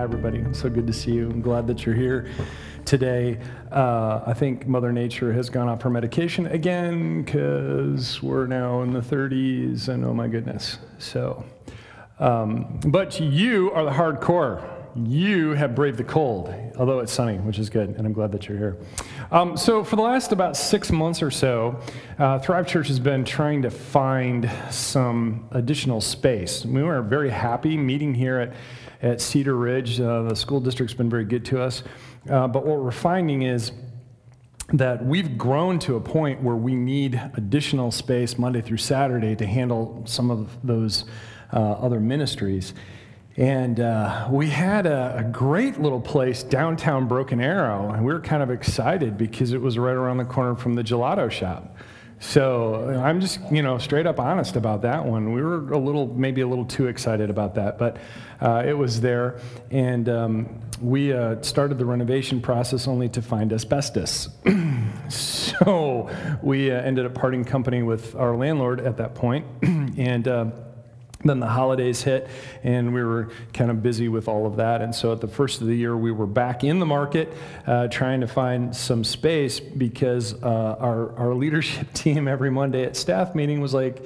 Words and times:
Hi, 0.00 0.04
everybody. 0.04 0.42
So 0.54 0.70
good 0.70 0.86
to 0.86 0.94
see 0.94 1.12
you. 1.12 1.28
I'm 1.28 1.42
glad 1.42 1.66
that 1.66 1.84
you're 1.84 1.94
here 1.94 2.26
today. 2.86 3.38
Uh, 3.70 4.22
I 4.26 4.32
think 4.32 4.66
Mother 4.66 4.92
Nature 4.92 5.30
has 5.34 5.50
gone 5.50 5.68
off 5.68 5.82
her 5.82 5.90
medication 5.90 6.46
again 6.46 7.22
because 7.22 8.22
we're 8.22 8.46
now 8.46 8.80
in 8.80 8.94
the 8.94 9.02
30s, 9.02 9.88
and 9.88 10.02
oh 10.06 10.14
my 10.14 10.26
goodness. 10.26 10.78
So, 10.96 11.44
um, 12.18 12.80
but 12.86 13.20
you 13.20 13.72
are 13.72 13.84
the 13.84 13.90
hardcore. 13.90 14.66
You 14.96 15.50
have 15.50 15.74
braved 15.74 15.98
the 15.98 16.04
cold, 16.04 16.52
although 16.78 17.00
it's 17.00 17.12
sunny, 17.12 17.36
which 17.36 17.58
is 17.58 17.68
good, 17.68 17.90
and 17.90 18.06
I'm 18.06 18.14
glad 18.14 18.32
that 18.32 18.48
you're 18.48 18.56
here. 18.56 18.78
Um, 19.30 19.54
so, 19.54 19.84
for 19.84 19.96
the 19.96 20.02
last 20.02 20.32
about 20.32 20.56
six 20.56 20.90
months 20.90 21.22
or 21.22 21.30
so, 21.30 21.78
uh, 22.18 22.38
Thrive 22.38 22.66
Church 22.66 22.88
has 22.88 22.98
been 22.98 23.24
trying 23.24 23.60
to 23.62 23.70
find 23.70 24.50
some 24.70 25.46
additional 25.50 26.00
space. 26.00 26.64
We 26.64 26.82
were 26.82 27.02
very 27.02 27.30
happy 27.30 27.76
meeting 27.76 28.14
here 28.14 28.38
at, 28.40 28.54
at 29.02 29.20
Cedar 29.20 29.56
Ridge. 29.56 30.00
Uh, 30.00 30.22
the 30.22 30.34
school 30.34 30.60
district's 30.60 30.94
been 30.94 31.10
very 31.10 31.24
good 31.24 31.44
to 31.46 31.62
us. 31.62 31.82
Uh, 32.28 32.46
but 32.48 32.66
what 32.66 32.80
we're 32.80 32.90
finding 32.90 33.42
is 33.42 33.72
that 34.72 35.04
we've 35.04 35.36
grown 35.36 35.78
to 35.80 35.96
a 35.96 36.00
point 36.00 36.42
where 36.42 36.54
we 36.54 36.74
need 36.74 37.20
additional 37.34 37.90
space 37.90 38.38
Monday 38.38 38.60
through 38.60 38.76
Saturday 38.76 39.34
to 39.36 39.46
handle 39.46 40.02
some 40.06 40.30
of 40.30 40.56
those 40.62 41.04
uh, 41.52 41.56
other 41.56 41.98
ministries. 41.98 42.74
And 43.36 43.80
uh, 43.80 44.28
we 44.30 44.48
had 44.48 44.86
a, 44.86 45.18
a, 45.18 45.24
great 45.24 45.80
little 45.80 46.00
place 46.00 46.42
downtown 46.42 47.08
Broken 47.08 47.40
Arrow, 47.40 47.90
and 47.90 48.04
we 48.04 48.12
were 48.12 48.20
kind 48.20 48.42
of 48.42 48.50
excited 48.50 49.16
because 49.16 49.52
it 49.52 49.60
was 49.60 49.78
right 49.78 49.94
around 49.94 50.18
the 50.18 50.24
corner 50.24 50.54
from 50.56 50.74
the 50.74 50.82
gelato 50.82 51.30
shop. 51.30 51.76
So 52.22 53.00
I'm 53.02 53.20
just, 53.20 53.40
you 53.50 53.62
know, 53.62 53.78
straight 53.78 54.06
up 54.06 54.20
honest 54.20 54.54
about 54.54 54.82
that 54.82 55.06
one. 55.06 55.32
We 55.32 55.42
were 55.42 55.72
a 55.72 55.78
little, 55.78 56.06
maybe 56.06 56.42
a 56.42 56.46
little 56.46 56.66
too 56.66 56.86
excited 56.86 57.30
about 57.30 57.54
that, 57.54 57.78
but 57.78 57.96
uh, 58.42 58.62
it 58.64 58.74
was 58.74 59.00
there. 59.00 59.40
And 59.70 60.06
um, 60.08 60.60
we 60.82 61.14
uh, 61.14 61.40
started 61.40 61.78
the 61.78 61.86
renovation 61.86 62.42
process 62.42 62.86
only 62.86 63.08
to 63.08 63.22
find 63.22 63.54
asbestos. 63.54 64.28
so 65.08 66.10
we 66.42 66.70
uh, 66.70 66.74
ended 66.82 67.06
up 67.06 67.14
parting 67.14 67.42
company 67.42 67.82
with 67.82 68.14
our 68.14 68.36
landlord 68.36 68.80
at 68.80 68.98
that 68.98 69.14
point, 69.14 69.46
and 69.62 70.28
uh, 70.28 70.50
then 71.24 71.40
the 71.40 71.46
holidays 71.46 72.02
hit, 72.02 72.28
and 72.62 72.94
we 72.94 73.02
were 73.02 73.30
kind 73.52 73.70
of 73.70 73.82
busy 73.82 74.08
with 74.08 74.28
all 74.28 74.46
of 74.46 74.56
that. 74.56 74.80
And 74.80 74.94
so 74.94 75.12
at 75.12 75.20
the 75.20 75.28
first 75.28 75.60
of 75.60 75.66
the 75.66 75.74
year, 75.74 75.96
we 75.96 76.12
were 76.12 76.26
back 76.26 76.64
in 76.64 76.78
the 76.78 76.86
market 76.86 77.32
uh, 77.66 77.88
trying 77.88 78.22
to 78.22 78.26
find 78.26 78.74
some 78.74 79.04
space 79.04 79.60
because 79.60 80.34
uh, 80.42 80.76
our, 80.78 81.16
our 81.18 81.34
leadership 81.34 81.92
team 81.94 82.26
every 82.26 82.50
Monday 82.50 82.84
at 82.84 82.96
staff 82.96 83.34
meeting 83.34 83.60
was 83.60 83.74
like, 83.74 84.02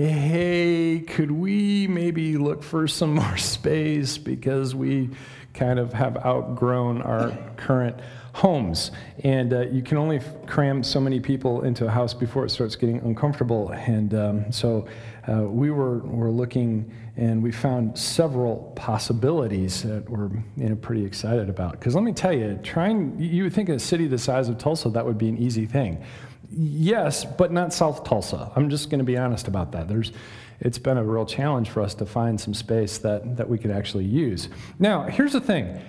hey, 0.00 1.04
could 1.06 1.30
we 1.30 1.86
maybe 1.86 2.36
look 2.36 2.64
for 2.64 2.88
some 2.88 3.14
more 3.14 3.36
space 3.36 4.18
because 4.18 4.74
we 4.74 5.10
kind 5.52 5.78
of 5.78 5.92
have 5.92 6.16
outgrown 6.16 7.00
our 7.02 7.30
current 7.56 7.96
homes. 8.32 8.90
And 9.22 9.52
uh, 9.52 9.60
you 9.60 9.80
can 9.80 9.96
only 9.96 10.20
cram 10.46 10.82
so 10.82 11.00
many 11.00 11.20
people 11.20 11.62
into 11.62 11.86
a 11.86 11.90
house 11.90 12.12
before 12.12 12.44
it 12.44 12.50
starts 12.50 12.74
getting 12.74 12.98
uncomfortable. 12.98 13.70
And 13.70 14.12
um, 14.14 14.52
so 14.52 14.88
uh, 15.28 15.42
we 15.42 15.70
were, 15.70 15.98
were 15.98 16.32
looking 16.32 16.92
and 17.16 17.40
we 17.40 17.52
found 17.52 17.96
several 17.96 18.72
possibilities 18.74 19.84
that 19.84 20.10
we're 20.10 20.30
you 20.56 20.70
know, 20.70 20.74
pretty 20.74 21.04
excited 21.04 21.48
about. 21.48 21.72
Because 21.72 21.94
let 21.94 22.02
me 22.02 22.12
tell 22.12 22.32
you, 22.32 22.58
trying, 22.64 23.16
you 23.20 23.44
would 23.44 23.52
think 23.52 23.68
in 23.68 23.76
a 23.76 23.78
city 23.78 24.08
the 24.08 24.18
size 24.18 24.48
of 24.48 24.58
Tulsa, 24.58 24.90
that 24.90 25.06
would 25.06 25.18
be 25.18 25.28
an 25.28 25.38
easy 25.38 25.66
thing. 25.66 26.04
Yes, 26.50 27.24
but 27.24 27.52
not 27.52 27.72
South 27.72 28.04
Tulsa. 28.04 28.52
I'm 28.54 28.70
just 28.70 28.90
going 28.90 28.98
to 28.98 29.04
be 29.04 29.16
honest 29.16 29.48
about 29.48 29.72
that. 29.72 29.88
There's, 29.88 30.12
it's 30.60 30.78
been 30.78 30.98
a 30.98 31.04
real 31.04 31.26
challenge 31.26 31.70
for 31.70 31.82
us 31.82 31.94
to 31.94 32.06
find 32.06 32.40
some 32.40 32.54
space 32.54 32.98
that, 32.98 33.36
that 33.36 33.48
we 33.48 33.58
could 33.58 33.70
actually 33.70 34.04
use. 34.04 34.48
Now, 34.78 35.04
here's 35.04 35.32
the 35.32 35.40
thing 35.40 35.80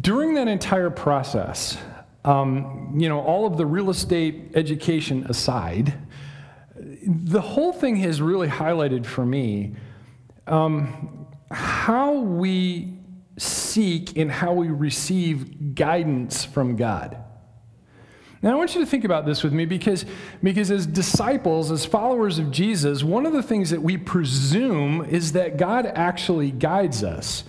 during 0.00 0.34
that 0.34 0.46
entire 0.48 0.90
process, 0.90 1.78
um, 2.24 2.94
you 2.98 3.08
know, 3.08 3.20
all 3.20 3.46
of 3.46 3.56
the 3.56 3.64
real 3.64 3.90
estate 3.90 4.52
education 4.54 5.24
aside, 5.28 5.94
the 7.06 7.40
whole 7.40 7.72
thing 7.72 7.96
has 7.96 8.20
really 8.20 8.48
highlighted 8.48 9.06
for 9.06 9.24
me 9.24 9.74
um, 10.46 11.26
how 11.50 12.12
we 12.12 12.98
seek 13.38 14.16
and 14.16 14.30
how 14.30 14.52
we 14.52 14.68
receive 14.68 15.74
guidance 15.74 16.44
from 16.44 16.76
God. 16.76 17.16
Now, 18.42 18.52
I 18.52 18.54
want 18.54 18.74
you 18.74 18.80
to 18.80 18.86
think 18.86 19.04
about 19.04 19.26
this 19.26 19.42
with 19.42 19.52
me 19.52 19.66
because, 19.66 20.06
because 20.42 20.70
as 20.70 20.86
disciples, 20.86 21.70
as 21.70 21.84
followers 21.84 22.38
of 22.38 22.50
Jesus, 22.50 23.04
one 23.04 23.26
of 23.26 23.34
the 23.34 23.42
things 23.42 23.68
that 23.68 23.82
we 23.82 23.98
presume 23.98 25.04
is 25.04 25.32
that 25.32 25.58
God 25.58 25.84
actually 25.84 26.50
guides 26.50 27.04
us. 27.04 27.44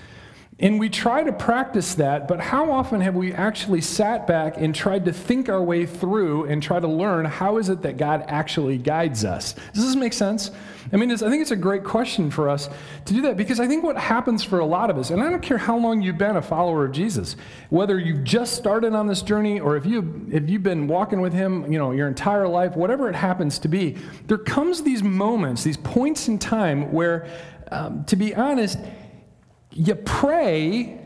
And 0.62 0.80
we 0.80 0.90
try 0.90 1.24
to 1.24 1.34
practice 1.34 1.96
that, 1.96 2.28
but 2.28 2.40
how 2.40 2.72
often 2.72 3.02
have 3.02 3.16
we 3.16 3.34
actually 3.34 3.82
sat 3.82 4.28
back 4.28 4.58
and 4.58 4.76
tried 4.76 5.06
to 5.06 5.14
think 5.14 5.50
our 5.50 5.62
way 5.62 5.88
through 5.88 6.46
and 6.46 6.62
try 6.62 6.80
to 6.80 6.88
learn 6.88 7.26
how 7.26 7.58
is 7.58 7.70
it 7.70 7.82
that 7.82 7.98
God 7.98 8.24
actually 8.28 8.78
guides 8.78 9.26
us? 9.26 9.56
Does 9.74 9.84
this 9.88 9.96
make 9.96 10.14
sense? 10.14 10.52
I 10.94 10.98
mean, 10.98 11.10
I 11.10 11.16
think 11.16 11.42
it's 11.42 11.52
a 11.52 11.56
great 11.56 11.84
question 11.84 12.30
for 12.30 12.48
us 12.48 12.70
to 13.06 13.14
do 13.14 13.24
that 13.24 13.38
because 13.38 13.60
I 13.60 13.68
think 13.68 13.84
what 13.84 13.98
happens 13.98 14.44
for 14.44 14.60
a 14.60 14.66
lot 14.66 14.92
of 14.92 15.00
us, 15.00 15.10
and 15.10 15.24
I 15.24 15.32
don't 15.32 15.42
care 15.42 15.58
how 15.58 15.78
long 15.78 16.02
you've 16.02 16.20
been 16.20 16.38
a 16.38 16.42
follower 16.44 16.86
of 16.86 16.92
Jesus, 16.92 17.36
whether 17.70 18.00
you've 18.00 18.24
just 18.24 18.54
started 18.54 18.94
on 18.94 19.08
this 19.08 19.24
journey 19.24 19.60
or 19.60 19.78
if 19.78 19.86
you 19.86 20.28
if 20.32 20.48
you've 20.48 20.64
been 20.64 20.88
walking 20.88 21.22
with 21.22 21.34
Him, 21.34 21.72
you 21.72 21.80
know, 21.80 21.92
your 21.92 22.08
entire 22.08 22.48
life, 22.48 22.76
whatever 22.76 23.10
it 23.10 23.16
happens 23.16 23.58
to 23.60 23.68
be, 23.68 23.98
there 24.28 24.38
comes 24.38 24.84
these 24.84 25.02
moments, 25.02 25.64
these 25.64 25.78
points 25.78 26.28
in 26.28 26.38
time 26.38 26.92
where, 26.92 27.28
um, 27.72 28.04
to 28.06 28.16
be 28.16 28.36
honest 28.36 28.78
you 29.72 29.96
pray 29.96 31.00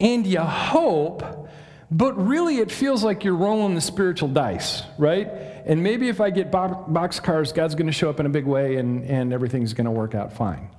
and 0.00 0.26
you 0.26 0.40
hope, 0.40 1.48
but 1.90 2.14
really 2.14 2.58
it 2.58 2.70
feels 2.70 3.04
like 3.04 3.24
you're 3.24 3.36
rolling 3.36 3.74
the 3.74 3.80
spiritual 3.80 4.28
dice, 4.28 4.82
right? 4.98 5.28
And 5.66 5.82
maybe 5.82 6.08
if 6.08 6.20
I 6.20 6.30
get 6.30 6.50
box 6.50 7.20
cars, 7.20 7.52
God's 7.52 7.74
going 7.74 7.86
to 7.86 7.92
show 7.92 8.10
up 8.10 8.20
in 8.20 8.26
a 8.26 8.30
big 8.30 8.44
way 8.44 8.76
and, 8.76 9.04
and 9.04 9.32
everything's 9.32 9.72
going 9.72 9.84
to 9.84 9.90
work 9.90 10.14
out 10.14 10.32
fine. 10.32 10.70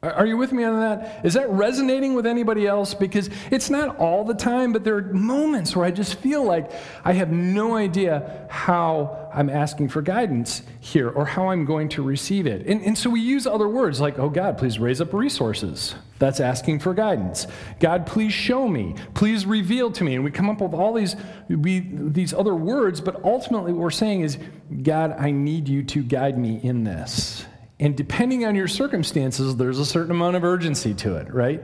Are 0.00 0.26
you 0.26 0.36
with 0.36 0.52
me 0.52 0.62
on 0.62 0.78
that? 0.78 1.24
Is 1.24 1.34
that 1.34 1.50
resonating 1.50 2.14
with 2.14 2.24
anybody 2.24 2.68
else? 2.68 2.94
Because 2.94 3.28
it's 3.50 3.68
not 3.68 3.96
all 3.96 4.24
the 4.24 4.34
time, 4.34 4.72
but 4.72 4.84
there 4.84 4.96
are 4.96 5.02
moments 5.02 5.74
where 5.74 5.84
I 5.84 5.90
just 5.90 6.20
feel 6.20 6.44
like 6.44 6.70
I 7.04 7.14
have 7.14 7.32
no 7.32 7.74
idea 7.74 8.46
how 8.48 9.28
I'm 9.34 9.50
asking 9.50 9.88
for 9.88 10.00
guidance 10.00 10.62
here 10.78 11.10
or 11.10 11.24
how 11.24 11.48
I'm 11.48 11.64
going 11.64 11.88
to 11.90 12.02
receive 12.04 12.46
it. 12.46 12.64
And, 12.68 12.80
and 12.82 12.96
so 12.96 13.10
we 13.10 13.20
use 13.20 13.44
other 13.44 13.66
words 13.66 14.00
like, 14.00 14.20
oh 14.20 14.28
God, 14.28 14.56
please 14.56 14.78
raise 14.78 15.00
up 15.00 15.12
resources. 15.12 15.96
That's 16.20 16.38
asking 16.38 16.78
for 16.78 16.94
guidance. 16.94 17.48
God, 17.80 18.06
please 18.06 18.32
show 18.32 18.68
me. 18.68 18.94
Please 19.14 19.46
reveal 19.46 19.90
to 19.90 20.04
me. 20.04 20.14
And 20.14 20.22
we 20.22 20.30
come 20.30 20.48
up 20.48 20.60
with 20.60 20.74
all 20.74 20.92
these, 20.92 21.16
we, 21.48 21.80
these 21.80 22.32
other 22.32 22.54
words, 22.54 23.00
but 23.00 23.24
ultimately 23.24 23.72
what 23.72 23.80
we're 23.80 23.90
saying 23.90 24.20
is, 24.20 24.38
God, 24.80 25.16
I 25.18 25.32
need 25.32 25.68
you 25.68 25.82
to 25.82 26.04
guide 26.04 26.38
me 26.38 26.60
in 26.62 26.84
this. 26.84 27.44
And 27.80 27.96
depending 27.96 28.44
on 28.44 28.54
your 28.54 28.68
circumstances, 28.68 29.56
there's 29.56 29.78
a 29.78 29.86
certain 29.86 30.10
amount 30.10 30.36
of 30.36 30.44
urgency 30.44 30.94
to 30.94 31.16
it, 31.16 31.32
right? 31.32 31.62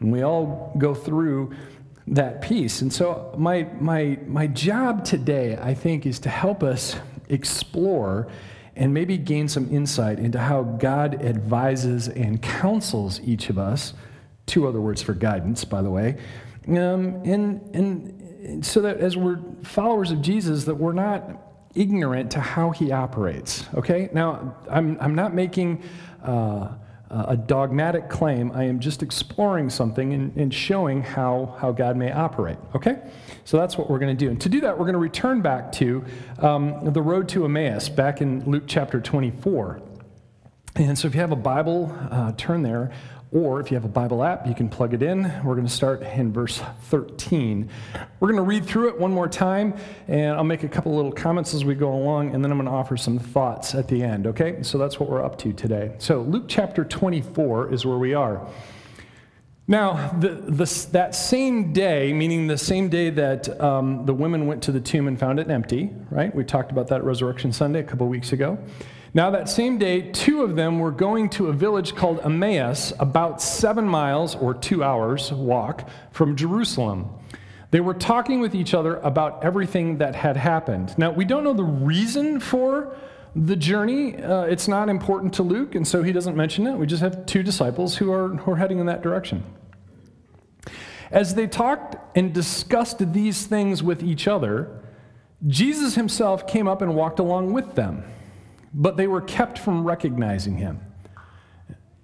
And 0.00 0.10
we 0.10 0.22
all 0.22 0.74
go 0.78 0.94
through 0.94 1.54
that 2.08 2.42
piece. 2.42 2.82
And 2.82 2.92
so, 2.92 3.34
my, 3.38 3.64
my, 3.80 4.18
my 4.26 4.46
job 4.46 5.04
today, 5.04 5.56
I 5.60 5.74
think, 5.74 6.06
is 6.06 6.18
to 6.20 6.28
help 6.28 6.62
us 6.62 6.96
explore 7.28 8.28
and 8.76 8.92
maybe 8.92 9.16
gain 9.16 9.48
some 9.48 9.70
insight 9.70 10.18
into 10.18 10.38
how 10.38 10.62
God 10.62 11.22
advises 11.22 12.08
and 12.08 12.42
counsels 12.42 13.20
each 13.20 13.48
of 13.48 13.58
us. 13.58 13.94
Two 14.46 14.66
other 14.66 14.80
words 14.80 15.00
for 15.00 15.14
guidance, 15.14 15.64
by 15.64 15.80
the 15.80 15.90
way. 15.90 16.18
Um, 16.68 17.22
and, 17.24 17.74
and 17.74 18.66
so 18.66 18.82
that 18.82 18.98
as 18.98 19.16
we're 19.16 19.38
followers 19.62 20.10
of 20.10 20.20
Jesus, 20.20 20.64
that 20.64 20.74
we're 20.74 20.92
not 20.92 21.43
ignorant 21.74 22.30
to 22.32 22.40
how 22.40 22.70
he 22.70 22.92
operates. 22.92 23.64
Okay? 23.74 24.08
Now, 24.12 24.56
I'm, 24.70 24.96
I'm 25.00 25.14
not 25.14 25.34
making 25.34 25.82
uh, 26.22 26.68
a 27.10 27.36
dogmatic 27.36 28.08
claim. 28.08 28.50
I 28.52 28.64
am 28.64 28.80
just 28.80 29.02
exploring 29.02 29.70
something 29.70 30.12
and, 30.12 30.36
and 30.36 30.52
showing 30.52 31.02
how, 31.02 31.56
how 31.58 31.72
God 31.72 31.96
may 31.96 32.10
operate. 32.10 32.58
Okay? 32.74 32.98
So 33.44 33.56
that's 33.56 33.78
what 33.78 33.90
we're 33.90 33.98
going 33.98 34.16
to 34.16 34.24
do. 34.24 34.30
And 34.30 34.40
to 34.40 34.48
do 34.48 34.60
that, 34.62 34.78
we're 34.78 34.84
going 34.84 34.94
to 34.94 34.98
return 34.98 35.40
back 35.40 35.70
to 35.72 36.04
um, 36.38 36.92
the 36.92 37.02
road 37.02 37.28
to 37.30 37.44
Emmaus, 37.44 37.88
back 37.88 38.20
in 38.20 38.44
Luke 38.50 38.64
chapter 38.66 39.00
24. 39.00 39.80
And 40.76 40.98
so 40.98 41.06
if 41.06 41.14
you 41.14 41.20
have 41.20 41.30
a 41.30 41.36
Bible, 41.36 41.96
uh, 42.10 42.32
turn 42.32 42.62
there. 42.62 42.90
Or 43.34 43.58
if 43.60 43.68
you 43.68 43.74
have 43.74 43.84
a 43.84 43.88
Bible 43.88 44.22
app, 44.22 44.46
you 44.46 44.54
can 44.54 44.68
plug 44.68 44.94
it 44.94 45.02
in. 45.02 45.22
We're 45.44 45.56
going 45.56 45.66
to 45.66 45.72
start 45.72 46.02
in 46.02 46.32
verse 46.32 46.62
13. 46.82 47.68
We're 48.20 48.28
going 48.28 48.36
to 48.36 48.42
read 48.42 48.64
through 48.64 48.90
it 48.90 49.00
one 49.00 49.10
more 49.10 49.26
time, 49.28 49.74
and 50.06 50.36
I'll 50.36 50.44
make 50.44 50.62
a 50.62 50.68
couple 50.68 50.94
little 50.94 51.10
comments 51.10 51.52
as 51.52 51.64
we 51.64 51.74
go 51.74 51.92
along, 51.92 52.32
and 52.32 52.44
then 52.44 52.52
I'm 52.52 52.58
going 52.58 52.70
to 52.70 52.72
offer 52.72 52.96
some 52.96 53.18
thoughts 53.18 53.74
at 53.74 53.88
the 53.88 54.04
end, 54.04 54.28
okay? 54.28 54.62
So 54.62 54.78
that's 54.78 55.00
what 55.00 55.10
we're 55.10 55.24
up 55.24 55.36
to 55.38 55.52
today. 55.52 55.96
So 55.98 56.22
Luke 56.22 56.44
chapter 56.46 56.84
24 56.84 57.72
is 57.72 57.84
where 57.84 57.98
we 57.98 58.14
are. 58.14 58.46
Now, 59.66 60.12
the, 60.20 60.28
the, 60.28 60.86
that 60.92 61.16
same 61.16 61.72
day, 61.72 62.12
meaning 62.12 62.46
the 62.46 62.56
same 62.56 62.88
day 62.88 63.10
that 63.10 63.60
um, 63.60 64.06
the 64.06 64.14
women 64.14 64.46
went 64.46 64.62
to 64.64 64.72
the 64.72 64.80
tomb 64.80 65.08
and 65.08 65.18
found 65.18 65.40
it 65.40 65.50
empty, 65.50 65.90
right? 66.08 66.32
We 66.32 66.44
talked 66.44 66.70
about 66.70 66.86
that 66.88 67.02
Resurrection 67.02 67.52
Sunday 67.52 67.80
a 67.80 67.84
couple 67.84 68.06
weeks 68.06 68.32
ago. 68.32 68.58
Now, 69.16 69.30
that 69.30 69.48
same 69.48 69.78
day, 69.78 70.10
two 70.10 70.42
of 70.42 70.56
them 70.56 70.80
were 70.80 70.90
going 70.90 71.28
to 71.30 71.46
a 71.46 71.52
village 71.52 71.94
called 71.94 72.18
Emmaus, 72.24 72.92
about 72.98 73.40
seven 73.40 73.86
miles 73.86 74.34
or 74.34 74.54
two 74.54 74.82
hours 74.82 75.32
walk 75.32 75.88
from 76.10 76.34
Jerusalem. 76.34 77.10
They 77.70 77.78
were 77.78 77.94
talking 77.94 78.40
with 78.40 78.56
each 78.56 78.74
other 78.74 78.96
about 78.96 79.44
everything 79.44 79.98
that 79.98 80.16
had 80.16 80.36
happened. 80.36 80.98
Now, 80.98 81.12
we 81.12 81.24
don't 81.24 81.44
know 81.44 81.52
the 81.52 81.62
reason 81.62 82.40
for 82.40 82.96
the 83.36 83.54
journey. 83.54 84.20
Uh, 84.20 84.46
it's 84.46 84.66
not 84.66 84.88
important 84.88 85.32
to 85.34 85.44
Luke, 85.44 85.76
and 85.76 85.86
so 85.86 86.02
he 86.02 86.10
doesn't 86.10 86.36
mention 86.36 86.66
it. 86.66 86.74
We 86.74 86.88
just 86.88 87.02
have 87.02 87.24
two 87.24 87.44
disciples 87.44 87.96
who 87.96 88.12
are, 88.12 88.30
who 88.30 88.50
are 88.50 88.56
heading 88.56 88.80
in 88.80 88.86
that 88.86 89.00
direction. 89.00 89.44
As 91.12 91.36
they 91.36 91.46
talked 91.46 91.94
and 92.16 92.32
discussed 92.32 93.12
these 93.12 93.46
things 93.46 93.80
with 93.80 94.02
each 94.02 94.26
other, 94.26 94.82
Jesus 95.46 95.94
himself 95.94 96.48
came 96.48 96.66
up 96.66 96.82
and 96.82 96.96
walked 96.96 97.20
along 97.20 97.52
with 97.52 97.76
them 97.76 98.02
but 98.74 98.96
they 98.96 99.06
were 99.06 99.20
kept 99.20 99.58
from 99.58 99.84
recognizing 99.84 100.58
him. 100.58 100.80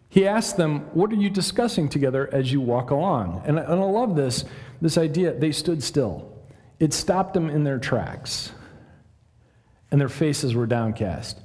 He 0.09 0.27
asked 0.27 0.57
them, 0.57 0.81
What 0.95 1.11
are 1.11 1.17
you 1.17 1.29
discussing 1.29 1.89
together 1.89 2.29
as 2.33 2.53
you 2.53 2.61
walk 2.61 2.91
along? 2.91 3.43
And, 3.45 3.59
and 3.59 3.69
I 3.69 3.85
love 3.85 4.17
this, 4.17 4.45
this 4.81 4.97
idea. 4.97 5.35
They 5.35 5.53
stood 5.53 5.83
still, 5.83 6.33
it 6.79 6.93
stopped 6.93 7.35
them 7.35 7.51
in 7.51 7.65
their 7.65 7.79
tracks, 7.79 8.53
and 9.91 10.01
their 10.01 10.09
faces 10.09 10.55
were 10.55 10.67
downcast. 10.67 11.41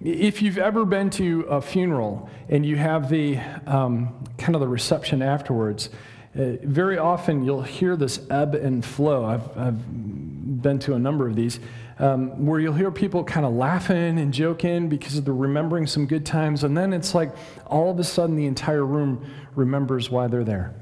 If 0.00 0.42
you've 0.42 0.58
ever 0.58 0.84
been 0.84 1.08
to 1.10 1.42
a 1.42 1.60
funeral 1.60 2.28
and 2.48 2.66
you 2.66 2.76
have 2.76 3.08
the 3.08 3.38
um, 3.66 4.24
kind 4.36 4.54
of 4.54 4.60
the 4.60 4.68
reception 4.68 5.22
afterwards, 5.22 5.88
uh, 6.36 6.56
very 6.62 6.98
often 6.98 7.44
you'll 7.44 7.62
hear 7.62 7.96
this 7.96 8.20
ebb 8.28 8.54
and 8.56 8.84
flow. 8.84 9.24
I've, 9.24 9.56
I've 9.56 10.62
been 10.62 10.80
to 10.80 10.94
a 10.94 10.98
number 10.98 11.28
of 11.28 11.36
these 11.36 11.60
um, 11.98 12.44
where 12.46 12.60
you'll 12.60 12.74
hear 12.74 12.90
people 12.90 13.24
kind 13.24 13.46
of 13.46 13.52
laughing 13.52 14.18
and 14.18 14.32
joking 14.32 14.88
because 14.88 15.22
they're 15.22 15.34
remembering 15.34 15.86
some 15.86 16.06
good 16.06 16.26
times, 16.26 16.64
and 16.64 16.76
then 16.76 16.92
it's 16.92 17.14
like 17.14 17.34
all 17.66 17.90
of 17.90 17.98
a 17.98 18.04
sudden 18.04 18.36
the 18.36 18.46
entire 18.46 18.84
room 18.84 19.24
remembers 19.54 20.10
why 20.10 20.26
they're 20.26 20.44
there. 20.44 20.74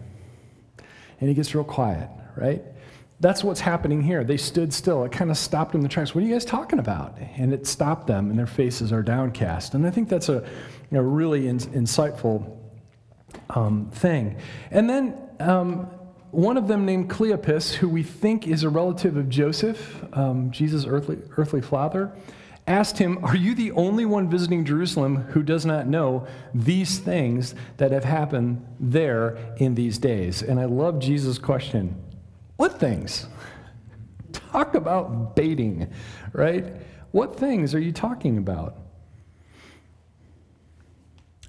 And 1.21 1.31
it 1.31 1.35
gets 1.35 1.55
real 1.55 1.65
quiet, 1.65 2.09
right? 2.37 2.63
That's 3.21 3.45
what's 3.45 3.61
happening 3.61 4.03
here. 4.03 4.25
They 4.25 4.37
stood 4.37 4.73
still. 4.73 5.05
It 5.05 5.13
kind 5.13 5.31
of 5.31 5.37
stopped 5.37 5.73
them 5.73 5.81
in 5.81 5.83
the 5.85 5.89
tracks. 5.89 6.13
What 6.13 6.25
are 6.25 6.27
you 6.27 6.33
guys 6.33 6.45
talking 6.45 6.81
about? 6.81 7.17
And 7.37 7.53
it 7.53 7.69
stopped 7.69 8.09
them, 8.09 8.31
and 8.31 8.39
their 8.39 8.49
faces 8.49 8.93
are 8.93 9.03
downcast. 9.03 9.75
And 9.75 9.87
I 9.87 9.91
think 9.91 10.09
that's 10.09 10.29
a, 10.29 10.45
really 10.91 11.47
in, 11.47 11.59
insightful 11.59 12.59
um, 13.51 13.91
thing. 13.93 14.37
And 14.73 14.91
then 14.91 15.15
um, 15.39 15.89
one 16.33 16.57
of 16.57 16.67
them 16.67 16.87
named 16.87 17.11
Cleopas, 17.11 17.75
who 17.75 17.89
we 17.91 18.03
think 18.03 18.49
is 18.49 18.65
a 18.65 18.71
relative 18.71 19.19
of 19.19 19.29
Joseph, 19.29 20.03
um, 20.15 20.51
Jesus' 20.51 20.87
earthly, 20.87 21.19
earthly 21.37 21.61
father, 21.61 22.11
asked 22.67 22.97
him, 22.97 23.23
Are 23.23 23.37
you 23.37 23.55
the 23.55 23.71
only 23.73 24.07
one 24.07 24.31
visiting 24.31 24.65
Jerusalem 24.65 25.17
who 25.17 25.43
does 25.43 25.67
not 25.67 25.87
know 25.87 26.27
these 26.55 26.99
things 26.99 27.55
that 27.77 27.93
have 27.93 28.05
happened 28.05 28.67
there 28.81 29.55
in 29.59 29.75
these 29.75 29.99
days? 29.99 30.41
And 30.43 30.59
I 30.59 30.65
love 30.65 31.01
Jesus' 31.01 31.39
question 31.39 32.03
What 32.57 32.81
things? 32.81 33.27
Talk 34.33 34.75
about 34.75 35.37
baiting, 35.37 35.93
right? 36.33 36.65
What 37.11 37.39
things 37.39 37.75
are 37.75 37.81
you 37.81 37.93
talking 37.93 38.39
about? 38.39 38.79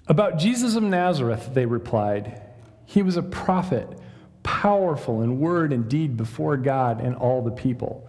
About 0.08 0.38
Jesus 0.38 0.76
of 0.76 0.84
Nazareth, 0.84 1.52
they 1.54 1.66
replied. 1.66 2.42
He 2.86 3.02
was 3.02 3.16
a 3.16 3.24
prophet 3.24 3.88
powerful 4.44 5.22
in 5.22 5.40
word 5.40 5.74
and 5.74 5.90
deed 5.90 6.18
before 6.18 6.58
God 6.58 7.02
and 7.02 7.16
all 7.16 7.42
the 7.42 7.52
people. 7.52 8.08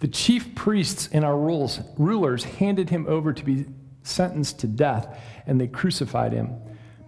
The 0.00 0.08
chief 0.08 0.54
priests 0.54 1.08
and 1.12 1.24
our 1.24 1.38
rules, 1.38 1.80
rulers 1.96 2.44
handed 2.44 2.90
him 2.90 3.06
over 3.08 3.32
to 3.32 3.44
be 3.44 3.66
sentenced 4.02 4.58
to 4.60 4.66
death, 4.66 5.18
and 5.46 5.60
they 5.60 5.66
crucified 5.66 6.32
him. 6.32 6.54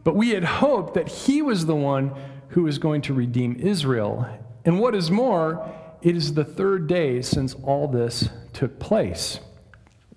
But 0.04 0.16
we 0.16 0.30
had 0.30 0.44
hoped 0.44 0.94
that 0.94 1.08
he 1.08 1.42
was 1.42 1.66
the 1.66 1.74
one 1.74 2.12
who 2.48 2.62
was 2.62 2.78
going 2.78 3.02
to 3.02 3.14
redeem 3.14 3.56
Israel. 3.56 4.26
And 4.64 4.80
what 4.80 4.94
is 4.94 5.10
more, 5.10 5.68
it 6.00 6.16
is 6.16 6.34
the 6.34 6.44
third 6.44 6.86
day 6.86 7.22
since 7.22 7.54
all 7.62 7.88
this 7.88 8.28
took 8.52 8.78
place. 8.78 9.40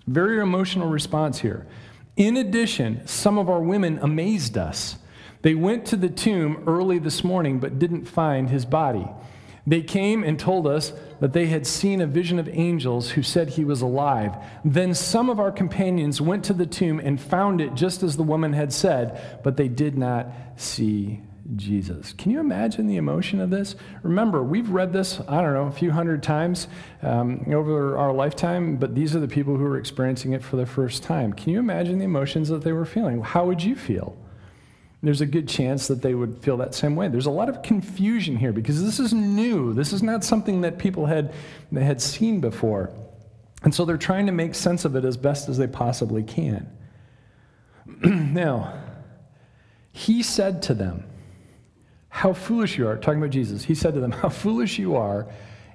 Very 0.08 0.40
emotional 0.40 0.88
response 0.88 1.40
here. 1.40 1.68
In 2.16 2.38
addition, 2.38 3.06
some 3.08 3.38
of 3.38 3.50
our 3.50 3.62
women 3.62 4.00
amazed 4.02 4.58
us. 4.58 4.98
They 5.42 5.56
went 5.56 5.86
to 5.88 5.96
the 5.96 6.10
tomb 6.10 6.64
early 6.68 7.00
this 7.00 7.24
morning 7.24 7.60
but 7.60 7.80
didn't 7.80 8.06
find 8.06 8.50
his 8.50 8.66
body. 8.66 9.08
They 9.66 9.82
came 9.82 10.24
and 10.24 10.40
told 10.40 10.66
us 10.66 10.94
that 11.20 11.34
they 11.34 11.46
had 11.46 11.68
seen 11.68 12.02
a 12.02 12.08
vision 12.08 12.40
of 12.40 12.50
angels 12.50 13.12
who 13.12 13.22
said 13.22 13.50
he 13.50 13.64
was 13.64 13.82
alive. 13.82 14.36
Then 14.66 14.94
some 14.94 15.30
of 15.30 15.40
our 15.40 15.52
companions 15.52 16.20
went 16.20 16.44
to 16.46 16.54
the 16.54 16.66
tomb 16.66 17.00
and 17.00 17.22
found 17.22 17.62
it 17.62 17.76
just 17.76 18.02
as 18.02 18.18
the 18.18 18.24
woman 18.24 18.54
had 18.54 18.74
said, 18.74 19.42
but 19.44 19.58
they 19.58 19.68
did 19.68 19.98
not 19.98 20.28
see 20.56 21.22
Jesus. 21.56 22.14
Can 22.14 22.32
you 22.32 22.40
imagine 22.40 22.88
the 22.88 22.98
emotion 22.98 23.40
of 23.40 23.50
this? 23.50 23.76
Remember, 24.04 24.44
we've 24.44 24.70
read 24.70 24.92
this, 24.94 25.20
I 25.28 25.42
don't 25.42 25.54
know, 25.54 25.68
a 25.68 25.72
few 25.72 25.92
hundred 25.92 26.24
times 26.24 26.68
um, 27.02 27.46
over 27.54 27.98
our 27.98 28.14
lifetime, 28.14 28.78
but 28.78 28.96
these 28.96 29.16
are 29.16 29.20
the 29.20 29.28
people 29.28 29.58
who 29.58 29.66
are 29.66 29.78
experiencing 29.78 30.34
it 30.34 30.44
for 30.44 30.56
the 30.56 30.66
first 30.66 31.04
time. 31.04 31.34
Can 31.34 31.52
you 31.52 31.60
imagine 31.60 32.00
the 32.00 32.06
emotions 32.06 32.50
that 32.50 32.64
they 32.64 32.72
were 32.72 32.86
feeling? 32.86 33.22
How 33.22 33.46
would 33.46 33.64
you 33.64 33.76
feel? 33.76 34.18
There's 35.02 35.22
a 35.22 35.26
good 35.26 35.48
chance 35.48 35.88
that 35.88 36.02
they 36.02 36.14
would 36.14 36.40
feel 36.44 36.58
that 36.58 36.76
same 36.76 36.96
way. 36.96 37.08
There's 37.08 37.26
a 37.26 37.32
lot 37.32 37.48
of 37.48 37.64
confusion 37.64 38.36
here 38.36 38.52
because 38.52 38.84
this 38.84 39.00
is 39.00 39.14
new. 39.14 39.74
This 39.74 39.94
is 39.94 40.04
not 40.04 40.26
something 40.26 40.62
that 40.62 40.78
people 40.78 41.06
had, 41.06 41.34
had 41.74 42.02
seen 42.02 42.42
before. 42.42 42.92
And 43.64 43.74
so 43.74 43.86
they're 43.86 43.98
trying 43.98 44.26
to 44.26 44.34
make 44.34 44.56
sense 44.56 44.84
of 44.84 44.96
it 44.96 45.06
as 45.06 45.16
best 45.16 45.48
as 45.48 45.58
they 45.58 45.68
possibly 45.68 46.24
can. 46.24 46.70
now, 48.04 48.74
he 49.94 50.22
said 50.22 50.62
to 50.64 50.74
them, 50.74 51.06
How 52.10 52.34
foolish 52.34 52.78
you 52.78 52.88
are, 52.88 52.98
talking 52.98 53.20
about 53.20 53.32
Jesus. 53.32 53.64
He 53.64 53.76
said 53.76 53.94
to 53.94 54.02
them, 54.02 54.12
How 54.12 54.30
foolish 54.30 54.80
you 54.80 54.98
are, 54.98 55.28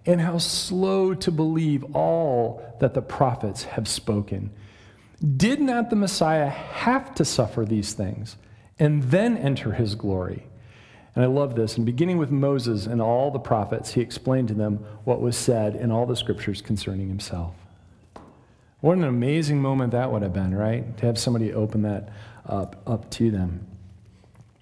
and 0.06 0.20
how 0.20 0.36
slow 0.36 1.14
to 1.14 1.30
believe 1.30 1.96
all 1.96 2.62
that 2.80 2.92
the 2.92 3.02
prophets 3.02 3.64
have 3.64 3.88
spoken. 3.88 4.50
Did 5.36 5.60
not 5.60 5.88
the 5.88 5.96
Messiah 5.96 6.48
have 6.48 7.14
to 7.14 7.24
suffer 7.24 7.64
these 7.64 7.94
things? 7.94 8.36
And 8.78 9.04
then 9.04 9.36
enter 9.36 9.72
his 9.72 9.94
glory. 9.94 10.44
And 11.14 11.24
I 11.24 11.28
love 11.28 11.54
this. 11.54 11.76
And 11.76 11.86
beginning 11.86 12.18
with 12.18 12.30
Moses 12.30 12.86
and 12.86 13.00
all 13.00 13.30
the 13.30 13.38
prophets, 13.38 13.94
he 13.94 14.00
explained 14.00 14.48
to 14.48 14.54
them 14.54 14.84
what 15.04 15.20
was 15.20 15.36
said 15.36 15.76
in 15.76 15.92
all 15.92 16.06
the 16.06 16.16
scriptures 16.16 16.60
concerning 16.60 17.08
himself. 17.08 17.54
What 18.80 18.98
an 18.98 19.04
amazing 19.04 19.62
moment 19.62 19.92
that 19.92 20.10
would 20.10 20.22
have 20.22 20.32
been, 20.32 20.54
right? 20.54 20.96
To 20.98 21.06
have 21.06 21.18
somebody 21.18 21.52
open 21.52 21.82
that 21.82 22.10
up, 22.46 22.82
up 22.86 23.10
to 23.12 23.30
them. 23.30 23.66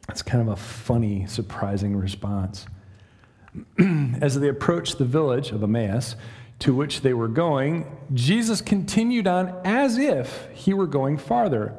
It's 0.09 0.23
kind 0.23 0.43
of 0.43 0.49
a 0.49 0.57
funny, 0.57 1.27
surprising 1.27 1.97
response. 1.97 2.67
As 4.21 4.39
they 4.39 4.49
approached 4.49 4.99
the 4.99 5.05
village 5.05 5.51
of 5.51 5.63
Emmaus, 5.63 6.17
to 6.61 6.73
which 6.73 7.01
they 7.01 7.13
were 7.13 7.29
going, 7.29 7.85
Jesus 8.15 8.61
continued 8.61 9.27
on 9.27 9.53
as 9.65 9.99
if 9.99 10.47
he 10.55 10.73
were 10.73 10.87
going 10.87 11.19
farther. 11.19 11.75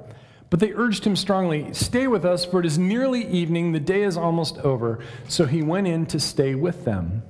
But 0.53 0.59
they 0.59 0.71
urged 0.71 1.03
him 1.03 1.15
strongly, 1.15 1.73
Stay 1.73 2.05
with 2.05 2.23
us, 2.23 2.45
for 2.45 2.59
it 2.59 2.67
is 2.67 2.77
nearly 2.77 3.25
evening, 3.25 3.71
the 3.71 3.79
day 3.79 4.03
is 4.03 4.15
almost 4.15 4.59
over. 4.59 4.99
So 5.27 5.47
he 5.47 5.63
went 5.63 5.87
in 5.87 6.05
to 6.05 6.19
stay 6.19 6.53
with 6.53 6.85
them. 6.85 7.23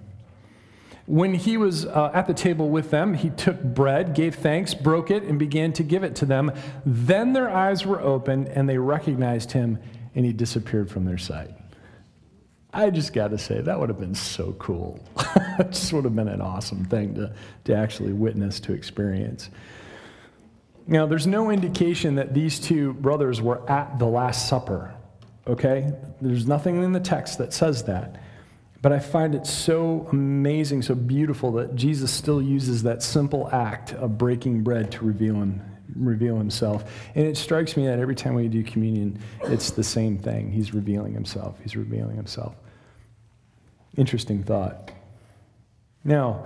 When 1.05 1.33
he 1.33 1.55
was 1.55 1.85
uh, 1.85 2.11
at 2.13 2.27
the 2.27 2.33
table 2.33 2.67
with 2.67 2.91
them, 2.91 3.13
he 3.13 3.29
took 3.29 3.63
bread, 3.63 4.13
gave 4.13 4.35
thanks, 4.35 4.73
broke 4.73 5.09
it, 5.09 5.23
and 5.23 5.39
began 5.39 5.71
to 5.71 5.83
give 5.83 6.03
it 6.03 6.17
to 6.17 6.25
them. 6.25 6.51
Then 6.85 7.31
their 7.31 7.49
eyes 7.49 7.85
were 7.85 8.01
opened, 8.01 8.49
and 8.49 8.67
they 8.67 8.77
recognized 8.77 9.53
him, 9.53 9.79
and 10.13 10.25
he 10.25 10.33
disappeared 10.33 10.91
from 10.91 11.05
their 11.05 11.17
sight. 11.17 11.51
I 12.73 12.89
just 12.89 13.13
got 13.13 13.29
to 13.29 13.37
say, 13.37 13.61
that 13.61 13.79
would 13.79 13.87
have 13.87 14.01
been 14.01 14.15
so 14.15 14.51
cool. 14.59 14.99
it 15.59 15.67
just 15.71 15.93
would 15.93 16.03
have 16.03 16.15
been 16.17 16.27
an 16.27 16.41
awesome 16.41 16.83
thing 16.83 17.15
to, 17.15 17.33
to 17.63 17.73
actually 17.73 18.11
witness, 18.11 18.59
to 18.59 18.73
experience. 18.73 19.49
Now, 20.85 21.05
there's 21.05 21.27
no 21.27 21.49
indication 21.49 22.15
that 22.15 22.33
these 22.33 22.59
two 22.59 22.93
brothers 22.93 23.41
were 23.41 23.69
at 23.69 23.99
the 23.99 24.05
Last 24.05 24.49
Supper, 24.49 24.93
okay? 25.47 25.93
There's 26.19 26.45
nothing 26.45 26.83
in 26.83 26.91
the 26.91 26.99
text 26.99 27.37
that 27.37 27.53
says 27.53 27.83
that. 27.85 28.21
But 28.81 28.91
I 28.91 28.99
find 28.99 29.33
it 29.33 29.47
so 29.47 30.09
amazing, 30.11 30.81
so 30.81 30.93
beautiful 30.93 31.53
that 31.53 31.73
Jesus 31.75 32.11
still 32.11 32.41
uses 32.41 32.83
that 32.83 33.01
simple 33.01 33.49
act 33.53 33.93
of 33.93 34.17
breaking 34.17 34.61
bread 34.61 34.91
to 34.91 35.05
reveal, 35.05 35.35
him, 35.35 35.61
reveal 35.95 36.35
himself. 36.37 36.83
And 37.15 37.25
it 37.25 37.37
strikes 37.37 37.77
me 37.77 37.85
that 37.87 37.99
every 37.99 38.15
time 38.15 38.33
we 38.33 38.49
do 38.49 38.61
communion, 38.61 39.19
it's 39.43 39.71
the 39.71 39.85
same 39.85 40.17
thing. 40.17 40.51
He's 40.51 40.73
revealing 40.73 41.13
himself. 41.13 41.57
He's 41.63 41.77
revealing 41.77 42.17
himself. 42.17 42.55
Interesting 43.95 44.43
thought. 44.43 44.91
Now, 46.03 46.45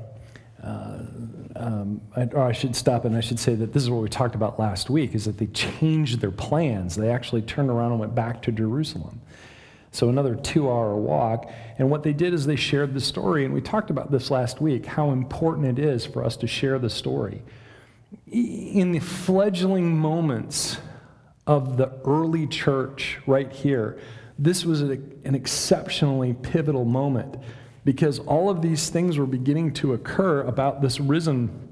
uh, 0.63 0.99
um, 1.55 2.01
or 2.15 2.43
I 2.43 2.51
should 2.51 2.75
stop 2.75 3.05
and 3.05 3.15
I 3.15 3.21
should 3.21 3.39
say 3.39 3.55
that 3.55 3.73
this 3.73 3.83
is 3.83 3.89
what 3.89 4.01
we 4.01 4.09
talked 4.09 4.35
about 4.35 4.59
last 4.59 4.89
week, 4.89 5.15
is 5.15 5.25
that 5.25 5.37
they 5.37 5.47
changed 5.47 6.19
their 6.19 6.31
plans. 6.31 6.95
They 6.95 7.09
actually 7.09 7.41
turned 7.41 7.69
around 7.69 7.91
and 7.91 7.99
went 7.99 8.15
back 8.15 8.41
to 8.43 8.51
Jerusalem. 8.51 9.21
So 9.91 10.07
another 10.07 10.35
two 10.35 10.69
hour 10.69 10.95
walk. 10.95 11.51
And 11.77 11.89
what 11.89 12.03
they 12.03 12.13
did 12.13 12.33
is 12.33 12.45
they 12.45 12.55
shared 12.55 12.93
the 12.93 13.01
story. 13.01 13.43
And 13.43 13.53
we 13.53 13.61
talked 13.61 13.89
about 13.89 14.11
this 14.11 14.31
last 14.31 14.61
week, 14.61 14.85
how 14.85 15.11
important 15.11 15.77
it 15.77 15.83
is 15.83 16.05
for 16.05 16.23
us 16.23 16.37
to 16.37 16.47
share 16.47 16.79
the 16.79 16.89
story 16.89 17.41
in 18.31 18.91
the 18.91 18.99
fledgling 18.99 19.97
moments 19.97 20.77
of 21.47 21.77
the 21.77 21.91
early 22.05 22.47
church 22.47 23.19
right 23.25 23.51
here, 23.51 23.99
this 24.37 24.65
was 24.65 24.81
an 24.81 25.35
exceptionally 25.35 26.33
pivotal 26.33 26.85
moment 26.85 27.37
because 27.83 28.19
all 28.19 28.49
of 28.49 28.61
these 28.61 28.89
things 28.89 29.17
were 29.17 29.25
beginning 29.25 29.73
to 29.73 29.93
occur 29.93 30.41
about 30.41 30.81
this 30.81 30.99
risen 30.99 31.67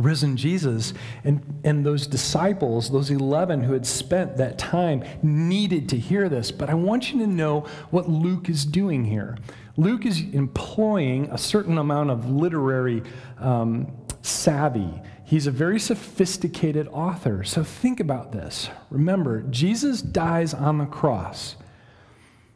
risen 0.00 0.38
Jesus 0.38 0.94
and, 1.22 1.60
and 1.64 1.84
those 1.84 2.06
disciples, 2.06 2.88
those 2.88 3.10
11 3.10 3.64
who 3.64 3.74
had 3.74 3.84
spent 3.84 4.38
that 4.38 4.56
time, 4.56 5.04
needed 5.22 5.86
to 5.90 5.98
hear 5.98 6.30
this. 6.30 6.50
But 6.50 6.70
I 6.70 6.74
want 6.74 7.12
you 7.12 7.18
to 7.18 7.26
know 7.26 7.66
what 7.90 8.08
Luke 8.08 8.48
is 8.48 8.64
doing 8.64 9.04
here. 9.04 9.36
Luke 9.76 10.06
is 10.06 10.22
employing 10.32 11.28
a 11.30 11.36
certain 11.36 11.76
amount 11.76 12.08
of 12.08 12.30
literary 12.30 13.02
um, 13.38 13.92
savvy 14.22 15.02
He's 15.32 15.46
a 15.46 15.50
very 15.50 15.80
sophisticated 15.80 16.88
author. 16.88 17.42
So 17.42 17.64
think 17.64 18.00
about 18.00 18.32
this. 18.32 18.68
Remember, 18.90 19.40
Jesus 19.44 20.02
dies 20.02 20.52
on 20.52 20.76
the 20.76 20.84
cross. 20.84 21.56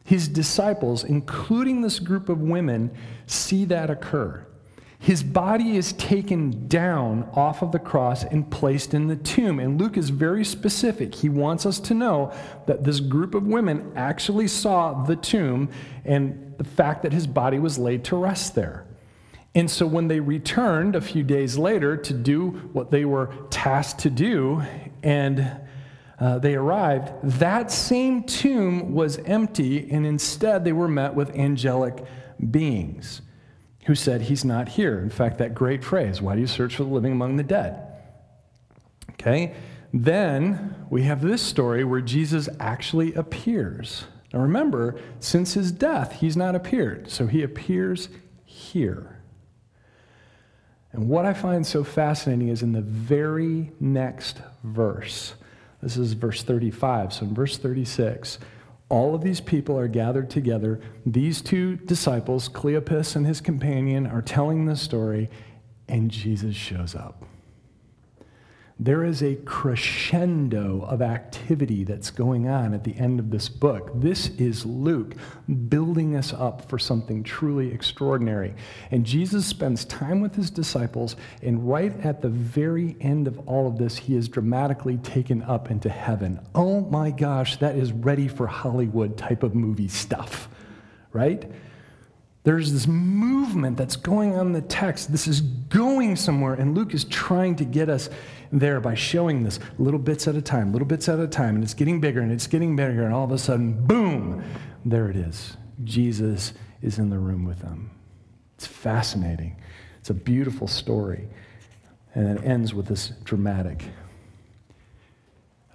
His 0.07 0.29
disciples, 0.29 1.03
including 1.03 1.81
this 1.81 1.99
group 1.99 2.29
of 2.29 2.39
women, 2.39 2.91
see 3.25 3.65
that 3.65 3.89
occur. 3.89 4.47
His 4.99 5.21
body 5.21 5.75
is 5.75 5.91
taken 5.91 6.69
down 6.69 7.29
off 7.33 7.61
of 7.61 7.73
the 7.73 7.79
cross 7.79 8.23
and 8.23 8.49
placed 8.49 8.93
in 8.93 9.07
the 9.07 9.17
tomb. 9.17 9.59
And 9.59 9.77
Luke 9.77 9.97
is 9.97 10.09
very 10.09 10.45
specific. 10.45 11.13
He 11.13 11.27
wants 11.27 11.65
us 11.65 11.81
to 11.81 11.93
know 11.93 12.33
that 12.67 12.85
this 12.85 13.01
group 13.01 13.35
of 13.35 13.47
women 13.47 13.91
actually 13.97 14.47
saw 14.47 15.03
the 15.03 15.17
tomb 15.17 15.67
and 16.05 16.55
the 16.57 16.63
fact 16.63 17.03
that 17.03 17.11
his 17.11 17.27
body 17.27 17.59
was 17.59 17.77
laid 17.77 18.05
to 18.05 18.15
rest 18.15 18.55
there. 18.55 18.85
And 19.53 19.69
so 19.69 19.85
when 19.85 20.07
they 20.07 20.21
returned 20.21 20.95
a 20.95 21.01
few 21.01 21.23
days 21.23 21.57
later 21.57 21.97
to 21.97 22.13
do 22.13 22.51
what 22.71 22.91
they 22.91 23.03
were 23.03 23.29
tasked 23.49 23.99
to 24.03 24.09
do, 24.09 24.63
and 25.03 25.66
uh, 26.19 26.39
they 26.39 26.55
arrived, 26.55 27.11
that 27.23 27.71
same 27.71 28.23
tomb 28.23 28.93
was 28.93 29.17
empty, 29.19 29.89
and 29.91 30.05
instead 30.05 30.63
they 30.63 30.71
were 30.71 30.87
met 30.87 31.13
with 31.13 31.35
angelic 31.35 32.03
beings 32.51 33.21
who 33.85 33.95
said, 33.95 34.23
He's 34.23 34.43
not 34.43 34.69
here. 34.69 34.99
In 34.99 35.09
fact, 35.09 35.37
that 35.37 35.53
great 35.53 35.83
phrase, 35.83 36.21
Why 36.21 36.35
do 36.35 36.41
you 36.41 36.47
search 36.47 36.75
for 36.75 36.83
the 36.83 36.89
living 36.89 37.11
among 37.11 37.35
the 37.35 37.43
dead? 37.43 37.83
Okay? 39.11 39.53
Then 39.93 40.75
we 40.89 41.03
have 41.03 41.21
this 41.21 41.41
story 41.41 41.83
where 41.83 42.01
Jesus 42.01 42.49
actually 42.59 43.13
appears. 43.13 44.05
Now 44.33 44.41
remember, 44.41 44.99
since 45.19 45.53
his 45.53 45.71
death, 45.71 46.13
he's 46.13 46.35
not 46.35 46.55
appeared. 46.55 47.09
So 47.09 47.27
he 47.27 47.43
appears 47.43 48.09
here. 48.43 49.21
And 50.91 51.07
what 51.07 51.25
I 51.25 51.33
find 51.33 51.65
so 51.65 51.83
fascinating 51.83 52.49
is 52.49 52.63
in 52.63 52.73
the 52.73 52.81
very 52.81 53.71
next 53.79 54.41
verse. 54.63 55.35
This 55.81 55.97
is 55.97 56.13
verse 56.13 56.43
35. 56.43 57.13
So 57.13 57.25
in 57.25 57.33
verse 57.33 57.57
36, 57.57 58.39
all 58.89 59.13
of 59.13 59.21
these 59.21 59.41
people 59.41 59.77
are 59.77 59.87
gathered 59.87 60.29
together. 60.29 60.79
These 61.05 61.41
two 61.41 61.75
disciples, 61.75 62.49
Cleopas 62.49 63.15
and 63.15 63.25
his 63.25 63.41
companion, 63.41 64.07
are 64.07 64.21
telling 64.21 64.65
the 64.65 64.75
story, 64.75 65.29
and 65.87 66.09
Jesus 66.09 66.55
shows 66.55 66.95
up 66.95 67.25
there 68.79 69.03
is 69.03 69.23
a 69.23 69.35
crescendo 69.37 70.81
of 70.83 71.01
activity 71.01 71.83
that's 71.83 72.11
going 72.11 72.47
on 72.47 72.75
at 72.75 72.83
the 72.83 72.95
end 72.97 73.19
of 73.19 73.31
this 73.31 73.49
book. 73.49 73.89
This 73.95 74.29
is 74.37 74.67
Luke 74.67 75.15
building 75.67 76.15
us 76.15 76.31
up 76.31 76.69
for 76.69 76.77
something 76.77 77.23
truly 77.23 77.71
extraordinary. 77.71 78.53
And 78.91 79.03
Jesus 79.03 79.47
spends 79.47 79.83
time 79.85 80.21
with 80.21 80.35
his 80.35 80.51
disciples, 80.51 81.15
and 81.41 81.67
right 81.67 81.91
at 82.05 82.21
the 82.21 82.29
very 82.29 82.95
end 83.01 83.27
of 83.27 83.39
all 83.47 83.67
of 83.67 83.79
this, 83.79 83.97
he 83.97 84.15
is 84.15 84.27
dramatically 84.29 84.97
taken 84.97 85.41
up 85.41 85.71
into 85.71 85.89
heaven. 85.89 86.39
Oh 86.53 86.81
my 86.81 87.09
gosh, 87.09 87.57
that 87.57 87.75
is 87.75 87.91
ready 87.91 88.27
for 88.27 88.45
Hollywood 88.45 89.17
type 89.17 89.41
of 89.41 89.55
movie 89.55 89.87
stuff, 89.87 90.49
right? 91.13 91.51
There's 92.43 92.71
this 92.71 92.87
movement 92.87 93.75
that's 93.75 93.97
going 93.97 94.35
on 94.35 94.47
in 94.47 94.53
the 94.53 94.61
text. 94.61 95.11
This 95.11 95.27
is 95.27 95.41
going 95.41 96.15
somewhere, 96.15 96.53
and 96.53 96.75
Luke 96.77 96.93
is 96.93 97.03
trying 97.03 97.57
to 97.57 97.65
get 97.65 97.89
us 97.89 98.09
there 98.51 98.79
by 98.79 98.95
showing 98.95 99.43
this 99.43 99.59
little 99.77 99.99
bits 99.99 100.27
at 100.27 100.35
a 100.35 100.41
time, 100.41 100.71
little 100.71 100.87
bits 100.87 101.09
at 101.09 101.19
a 101.19 101.27
time, 101.27 101.55
and 101.55 101.63
it's 101.63 101.73
getting 101.73 101.99
bigger 101.99 102.21
and 102.21 102.31
it's 102.31 102.47
getting 102.47 102.75
bigger, 102.75 103.03
and 103.03 103.13
all 103.13 103.25
of 103.25 103.31
a 103.31 103.37
sudden, 103.37 103.85
boom, 103.85 104.43
there 104.85 105.09
it 105.09 105.15
is. 105.15 105.57
Jesus 105.83 106.53
is 106.81 106.99
in 106.99 107.09
the 107.09 107.19
room 107.19 107.45
with 107.45 107.59
them. 107.59 107.91
It's 108.55 108.67
fascinating. 108.67 109.55
It's 109.99 110.09
a 110.09 110.13
beautiful 110.13 110.67
story. 110.67 111.27
And 112.15 112.39
it 112.39 112.43
ends 112.43 112.73
with 112.73 112.87
this 112.87 113.09
dramatic 113.23 113.83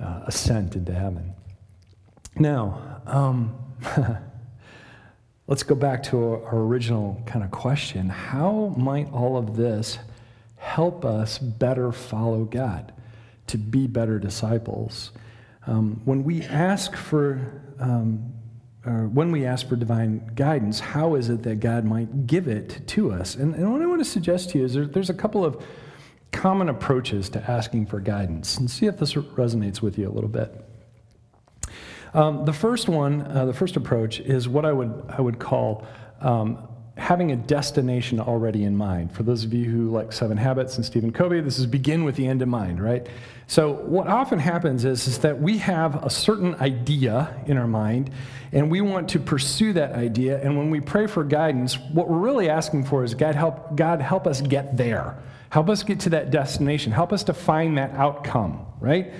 uh, 0.01 0.23
ascent 0.27 0.75
into 0.75 0.93
heaven. 0.93 1.35
Now, 2.37 3.01
um, 3.07 3.55
let's 5.47 5.63
go 5.63 5.75
back 5.75 6.03
to 6.05 6.19
our, 6.19 6.45
our 6.47 6.59
original 6.61 7.23
kind 7.27 7.45
of 7.45 7.51
question. 7.51 8.09
How 8.09 8.75
might 8.77 9.13
all 9.13 9.37
of 9.37 9.57
this 9.57 9.99
help 10.63 11.05
us 11.05 11.39
better 11.39 11.91
follow 11.91 12.45
God, 12.45 12.93
to 13.49 13.59
be 13.59 13.89
better 13.89 14.21
disciples. 14.21 15.11
Um, 15.67 16.01
when 16.05 16.23
we 16.23 16.43
ask 16.43 16.95
for 16.95 17.61
um, 17.81 18.33
when 18.85 19.31
we 19.31 19.45
ask 19.45 19.69
for 19.69 19.77
divine 19.77 20.33
guidance, 20.35 20.81
how 20.81 21.15
is 21.15 21.29
it 21.29 21.43
that 21.45 21.61
God 21.61 21.85
might 21.85 22.27
give 22.27 22.49
it 22.49 22.87
to 22.89 23.13
us? 23.13 23.37
And, 23.37 23.55
and 23.55 23.73
what 23.73 23.81
I 23.81 23.87
want 23.87 24.01
to 24.01 24.05
suggest 24.05 24.51
to 24.51 24.59
you 24.59 24.65
is 24.65 24.75
there, 24.75 24.87
there's 24.87 25.11
a 25.11 25.15
couple 25.15 25.45
of 25.45 25.65
common 26.33 26.69
approaches 26.69 27.29
to 27.31 27.51
asking 27.51 27.87
for 27.87 28.01
guidance, 28.01 28.57
and 28.57 28.69
see 28.69 28.87
if 28.87 28.99
this 28.99 29.15
resonates 29.15 29.83
with 29.83 29.99
you 29.99 30.09
a 30.09 30.11
little 30.11 30.29
bit. 30.31 30.65
Um, 32.15 32.45
the 32.45 32.53
first 32.53 32.89
one, 32.89 33.23
uh, 33.23 33.45
the 33.47 33.55
first 33.55 33.77
approach, 33.77 34.21
is 34.21 34.49
what 34.49 34.65
I 34.65 34.73
would 34.73 35.05
I 35.09 35.21
would 35.21 35.39
call 35.39 35.87
um, 36.21 36.67
having 36.97 37.33
a 37.33 37.37
destination 37.37 38.21
already 38.21 38.65
in 38.65 38.77
mind. 38.77 39.13
For 39.13 39.23
those 39.23 39.45
of 39.45 39.55
you 39.55 39.65
who 39.65 39.91
like 39.91 40.13
Seven 40.13 40.37
Habits 40.37 40.77
and 40.77 40.85
Stephen 40.85 41.11
Covey, 41.11 41.41
this 41.41 41.59
is 41.59 41.67
begin 41.67 42.05
with 42.05 42.17
the 42.17 42.27
end 42.27 42.43
in 42.43 42.51
mind, 42.51 42.83
right? 42.83 43.07
So 43.47 43.73
what 43.73 44.09
often 44.09 44.39
happens 44.39 44.85
is, 44.85 45.07
is 45.07 45.19
that 45.21 45.41
we 45.41 45.59
have 45.59 46.05
a 46.05 46.11
certain 46.11 46.55
idea 46.57 47.35
in 47.47 47.57
our 47.57 47.67
mind, 47.67 48.11
and 48.53 48.71
we 48.71 48.83
want 48.83 49.09
to 49.11 49.19
pursue 49.19 49.73
that 49.73 49.93
idea. 49.93 50.43
And 50.43 50.57
when 50.59 50.71
we 50.71 50.81
pray 50.81 51.07
for 51.07 51.25
guidance, 51.25 51.79
what 51.79 52.09
we're 52.09 52.19
really 52.19 52.51
asking 52.51 52.85
for 52.85 53.05
is 53.05 53.15
God 53.15 53.35
help 53.35 53.75
God 53.75 54.01
help 54.01 54.27
us 54.27 54.41
get 54.41 54.77
there. 54.77 55.17
Help 55.49 55.69
us 55.69 55.83
get 55.83 56.01
to 56.01 56.11
that 56.11 56.31
destination. 56.31 56.93
Help 56.93 57.13
us 57.13 57.25
to 57.25 57.35
find 57.35 57.77
that 57.77 57.91
outcome, 57.93 58.65
right? 58.81 59.13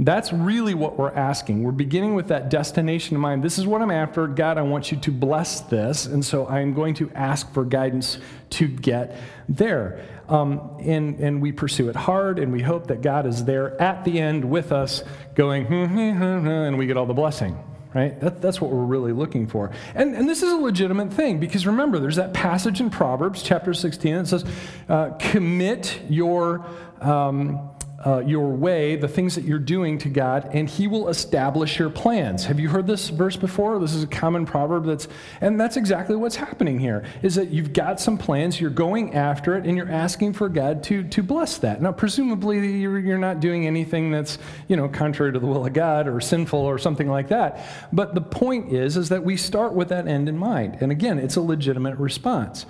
That's 0.00 0.32
really 0.32 0.74
what 0.74 0.96
we're 0.96 1.10
asking. 1.10 1.64
We're 1.64 1.72
beginning 1.72 2.14
with 2.14 2.28
that 2.28 2.50
destination 2.50 3.16
in 3.16 3.20
mind. 3.20 3.42
This 3.42 3.58
is 3.58 3.66
what 3.66 3.82
I'm 3.82 3.90
after. 3.90 4.28
God, 4.28 4.56
I 4.56 4.62
want 4.62 4.92
you 4.92 4.98
to 4.98 5.10
bless 5.10 5.60
this. 5.62 6.06
And 6.06 6.24
so 6.24 6.46
I'm 6.46 6.72
going 6.72 6.94
to 6.94 7.10
ask 7.16 7.52
for 7.52 7.64
guidance 7.64 8.18
to 8.50 8.68
get 8.68 9.16
there. 9.48 10.06
Um, 10.28 10.76
and, 10.80 11.18
and 11.18 11.42
we 11.42 11.50
pursue 11.50 11.88
it 11.88 11.96
hard, 11.96 12.38
and 12.38 12.52
we 12.52 12.62
hope 12.62 12.86
that 12.88 13.00
God 13.00 13.26
is 13.26 13.44
there 13.44 13.80
at 13.80 14.04
the 14.04 14.20
end 14.20 14.44
with 14.44 14.72
us, 14.72 15.02
going, 15.34 15.64
hmm, 15.64 15.86
hmm, 15.86 16.12
hmm, 16.12 16.46
and 16.46 16.78
we 16.78 16.86
get 16.86 16.96
all 16.96 17.06
the 17.06 17.14
blessing 17.14 17.58
right? 17.94 18.20
That, 18.20 18.42
that's 18.42 18.60
what 18.60 18.70
we're 18.70 18.84
really 18.84 19.12
looking 19.12 19.46
for. 19.46 19.70
And, 19.94 20.14
and 20.14 20.28
this 20.28 20.42
is 20.42 20.52
a 20.52 20.56
legitimate 20.56 21.10
thing 21.10 21.40
because 21.40 21.66
remember, 21.66 21.98
there's 21.98 22.16
that 22.16 22.34
passage 22.34 22.82
in 22.82 22.90
Proverbs 22.90 23.42
chapter 23.42 23.72
16 23.72 24.14
that 24.14 24.26
says, 24.28 24.44
uh, 24.90 25.10
commit 25.18 25.98
your. 26.08 26.66
Um, 27.00 27.70
uh, 28.06 28.20
your 28.24 28.50
way, 28.50 28.94
the 28.94 29.08
things 29.08 29.34
that 29.34 29.42
you're 29.42 29.58
doing 29.58 29.98
to 29.98 30.08
God, 30.08 30.50
and 30.52 30.68
He 30.68 30.86
will 30.86 31.08
establish 31.08 31.80
your 31.80 31.90
plans. 31.90 32.44
Have 32.44 32.60
you 32.60 32.68
heard 32.68 32.86
this 32.86 33.08
verse 33.08 33.36
before? 33.36 33.80
This 33.80 33.92
is 33.92 34.04
a 34.04 34.06
common 34.06 34.46
proverb 34.46 34.86
that's, 34.86 35.08
and 35.40 35.60
that's 35.60 35.76
exactly 35.76 36.14
what's 36.14 36.36
happening 36.36 36.78
here. 36.78 37.04
Is 37.22 37.34
that 37.34 37.48
you've 37.48 37.72
got 37.72 37.98
some 37.98 38.16
plans, 38.16 38.60
you're 38.60 38.70
going 38.70 39.14
after 39.14 39.56
it, 39.56 39.66
and 39.66 39.76
you're 39.76 39.90
asking 39.90 40.34
for 40.34 40.48
God 40.48 40.84
to 40.84 41.02
to 41.08 41.22
bless 41.24 41.58
that. 41.58 41.82
Now, 41.82 41.90
presumably, 41.90 42.76
you're, 42.78 43.00
you're 43.00 43.18
not 43.18 43.40
doing 43.40 43.66
anything 43.66 44.12
that's 44.12 44.38
you 44.68 44.76
know 44.76 44.88
contrary 44.88 45.32
to 45.32 45.40
the 45.40 45.46
will 45.46 45.66
of 45.66 45.72
God 45.72 46.06
or 46.06 46.20
sinful 46.20 46.60
or 46.60 46.78
something 46.78 47.08
like 47.08 47.28
that. 47.28 47.66
But 47.92 48.14
the 48.14 48.20
point 48.20 48.72
is, 48.72 48.96
is 48.96 49.08
that 49.08 49.24
we 49.24 49.36
start 49.36 49.72
with 49.72 49.88
that 49.88 50.06
end 50.06 50.28
in 50.28 50.38
mind, 50.38 50.78
and 50.80 50.92
again, 50.92 51.18
it's 51.18 51.34
a 51.34 51.42
legitimate 51.42 51.98
response. 51.98 52.64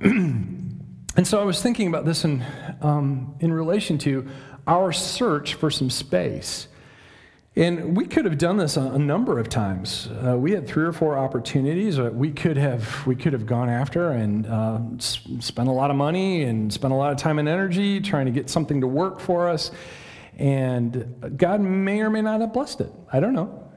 And 1.16 1.26
so 1.26 1.40
I 1.40 1.44
was 1.44 1.60
thinking 1.60 1.88
about 1.88 2.04
this 2.04 2.24
in, 2.24 2.44
um, 2.80 3.34
in 3.40 3.52
relation 3.52 3.98
to 3.98 4.28
our 4.66 4.92
search 4.92 5.54
for 5.54 5.70
some 5.70 5.90
space. 5.90 6.68
And 7.56 7.96
we 7.96 8.06
could 8.06 8.24
have 8.26 8.38
done 8.38 8.58
this 8.58 8.76
a, 8.76 8.82
a 8.82 8.98
number 8.98 9.38
of 9.40 9.48
times. 9.48 10.08
Uh, 10.08 10.36
we 10.38 10.52
had 10.52 10.68
three 10.68 10.84
or 10.84 10.92
four 10.92 11.18
opportunities 11.18 11.96
that 11.96 12.14
we 12.14 12.30
could 12.30 12.56
have 12.56 13.04
we 13.06 13.16
could 13.16 13.32
have 13.32 13.44
gone 13.44 13.68
after 13.68 14.10
and 14.10 14.46
uh, 14.46 14.78
s- 14.96 15.20
spent 15.40 15.68
a 15.68 15.72
lot 15.72 15.90
of 15.90 15.96
money 15.96 16.44
and 16.44 16.72
spent 16.72 16.92
a 16.92 16.96
lot 16.96 17.10
of 17.10 17.18
time 17.18 17.40
and 17.40 17.48
energy 17.48 18.00
trying 18.00 18.26
to 18.26 18.32
get 18.32 18.48
something 18.48 18.80
to 18.80 18.86
work 18.86 19.18
for 19.18 19.48
us. 19.48 19.72
And 20.38 21.34
God 21.36 21.60
may 21.60 22.00
or 22.00 22.08
may 22.08 22.22
not 22.22 22.40
have 22.40 22.52
blessed 22.52 22.82
it. 22.82 22.92
I 23.12 23.18
don't 23.18 23.34
know. 23.34 23.69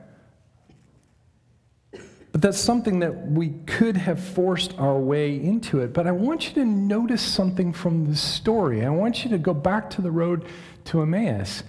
But 2.33 2.41
that's 2.41 2.57
something 2.57 2.99
that 2.99 3.27
we 3.31 3.51
could 3.67 3.95
have 3.95 4.19
forced 4.19 4.77
our 4.79 4.97
way 4.97 5.35
into 5.35 5.79
it. 5.81 5.93
But 5.93 6.07
I 6.07 6.11
want 6.11 6.49
you 6.49 6.55
to 6.55 6.65
notice 6.65 7.21
something 7.21 7.71
from 7.71 8.07
the 8.07 8.15
story. 8.15 8.83
I 8.83 8.89
want 8.89 9.23
you 9.23 9.29
to 9.29 9.37
go 9.37 9.53
back 9.53 9.89
to 9.91 10.01
the 10.01 10.11
road 10.11 10.45
to 10.85 11.01
Emmaus. 11.03 11.63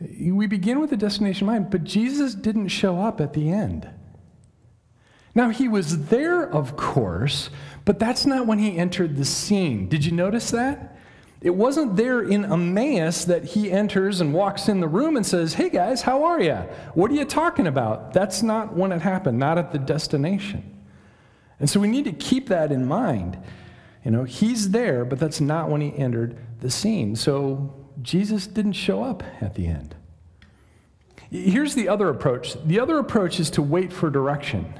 We 0.00 0.48
begin 0.48 0.80
with 0.80 0.90
the 0.90 0.96
destination 0.96 1.48
in 1.48 1.54
mind, 1.54 1.70
but 1.70 1.84
Jesus 1.84 2.34
didn't 2.34 2.68
show 2.68 3.00
up 3.00 3.20
at 3.20 3.32
the 3.32 3.50
end. 3.50 3.88
Now, 5.36 5.50
he 5.50 5.68
was 5.68 6.08
there, 6.08 6.42
of 6.42 6.76
course, 6.76 7.48
but 7.84 8.00
that's 8.00 8.26
not 8.26 8.46
when 8.46 8.58
he 8.58 8.76
entered 8.76 9.16
the 9.16 9.24
scene. 9.24 9.88
Did 9.88 10.04
you 10.04 10.10
notice 10.10 10.50
that? 10.50 10.97
It 11.40 11.54
wasn't 11.54 11.96
there 11.96 12.20
in 12.20 12.44
Emmaus 12.44 13.24
that 13.26 13.44
he 13.44 13.70
enters 13.70 14.20
and 14.20 14.34
walks 14.34 14.68
in 14.68 14.80
the 14.80 14.88
room 14.88 15.16
and 15.16 15.24
says, 15.24 15.54
Hey 15.54 15.68
guys, 15.68 16.02
how 16.02 16.24
are 16.24 16.40
you? 16.40 16.56
What 16.94 17.10
are 17.10 17.14
you 17.14 17.24
talking 17.24 17.66
about? 17.66 18.12
That's 18.12 18.42
not 18.42 18.74
when 18.74 18.90
it 18.90 19.02
happened, 19.02 19.38
not 19.38 19.56
at 19.56 19.70
the 19.70 19.78
destination. 19.78 20.74
And 21.60 21.70
so 21.70 21.78
we 21.78 21.88
need 21.88 22.04
to 22.06 22.12
keep 22.12 22.48
that 22.48 22.72
in 22.72 22.86
mind. 22.86 23.38
You 24.04 24.10
know, 24.10 24.24
he's 24.24 24.70
there, 24.70 25.04
but 25.04 25.18
that's 25.18 25.40
not 25.40 25.68
when 25.68 25.80
he 25.80 25.96
entered 25.96 26.36
the 26.60 26.70
scene. 26.70 27.14
So 27.14 27.74
Jesus 28.02 28.46
didn't 28.46 28.72
show 28.72 29.02
up 29.02 29.22
at 29.40 29.54
the 29.54 29.66
end. 29.66 29.94
Here's 31.30 31.74
the 31.74 31.88
other 31.88 32.08
approach 32.08 32.56
the 32.64 32.80
other 32.80 32.98
approach 32.98 33.38
is 33.38 33.50
to 33.50 33.62
wait 33.62 33.92
for 33.92 34.10
direction. 34.10 34.74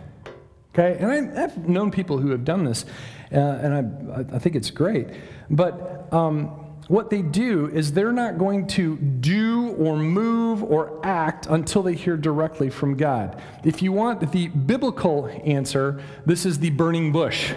Okay? 0.79 0.97
And 1.03 1.37
I, 1.37 1.41
have 1.41 1.69
known 1.69 1.91
people 1.91 2.19
who 2.19 2.31
have 2.31 2.45
done 2.45 2.65
this, 2.65 2.85
uh, 3.33 3.37
and 3.37 3.75
I, 4.13 4.37
I 4.37 4.39
think 4.39 4.55
it's 4.55 4.71
great. 4.71 5.09
But 5.51 6.13
um, 6.13 6.47
what 6.87 7.11
they 7.11 7.21
do 7.21 7.67
is 7.69 7.93
they're 7.93 8.13
not 8.13 8.39
going 8.39 8.67
to 8.69 8.97
do 8.97 9.71
or 9.73 9.97
move 9.97 10.63
or 10.63 11.05
act 11.05 11.47
until 11.47 11.83
they 11.83 11.95
hear 11.95 12.17
directly 12.17 12.71
from 12.71 12.97
God. 12.97 13.41
If 13.65 13.83
you 13.83 13.93
want 13.93 14.33
the 14.33 14.49
biblical 14.49 15.29
answer, 15.45 16.01
this 16.25 16.47
is 16.47 16.61
the 16.61 16.71
burning 16.71 17.11
bush 17.11 17.53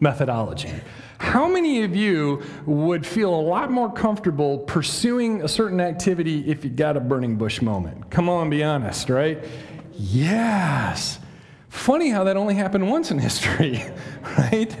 methodology. 0.00 0.72
How 1.18 1.48
many 1.48 1.82
of 1.82 1.94
you 1.94 2.42
would 2.64 3.04
feel 3.04 3.34
a 3.34 3.42
lot 3.42 3.70
more 3.72 3.92
comfortable 3.92 4.58
pursuing 4.58 5.42
a 5.42 5.48
certain 5.48 5.80
activity 5.80 6.48
if 6.48 6.64
you 6.64 6.70
got 6.70 6.96
a 6.96 7.00
burning 7.00 7.36
bush 7.36 7.60
moment? 7.60 8.10
Come 8.10 8.28
on, 8.28 8.48
be 8.48 8.62
honest, 8.62 9.10
right? 9.10 9.44
Yes. 9.92 11.18
Funny 11.68 12.10
how 12.10 12.24
that 12.24 12.36
only 12.36 12.54
happened 12.54 12.90
once 12.90 13.10
in 13.10 13.18
history, 13.18 13.84
right? 14.38 14.74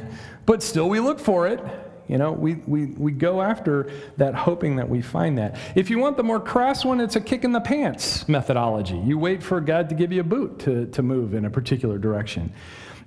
But 0.46 0.62
still, 0.62 0.88
we 0.88 1.00
look 1.00 1.20
for 1.20 1.46
it. 1.46 1.60
You 2.08 2.16
know, 2.16 2.32
we, 2.32 2.54
we, 2.66 2.86
we 2.86 3.12
go 3.12 3.42
after 3.42 3.90
that 4.16 4.34
hoping 4.34 4.76
that 4.76 4.88
we 4.88 5.02
find 5.02 5.36
that. 5.36 5.58
If 5.74 5.90
you 5.90 5.98
want 5.98 6.16
the 6.16 6.22
more 6.22 6.40
crass 6.40 6.82
one, 6.82 7.00
it's 7.00 7.16
a 7.16 7.20
kick 7.20 7.44
in 7.44 7.52
the 7.52 7.60
pants 7.60 8.26
methodology. 8.28 8.96
You 8.96 9.18
wait 9.18 9.42
for 9.42 9.60
God 9.60 9.90
to 9.90 9.94
give 9.94 10.10
you 10.10 10.22
a 10.22 10.24
boot 10.24 10.58
to, 10.60 10.86
to 10.86 11.02
move 11.02 11.34
in 11.34 11.44
a 11.44 11.50
particular 11.50 11.98
direction. 11.98 12.52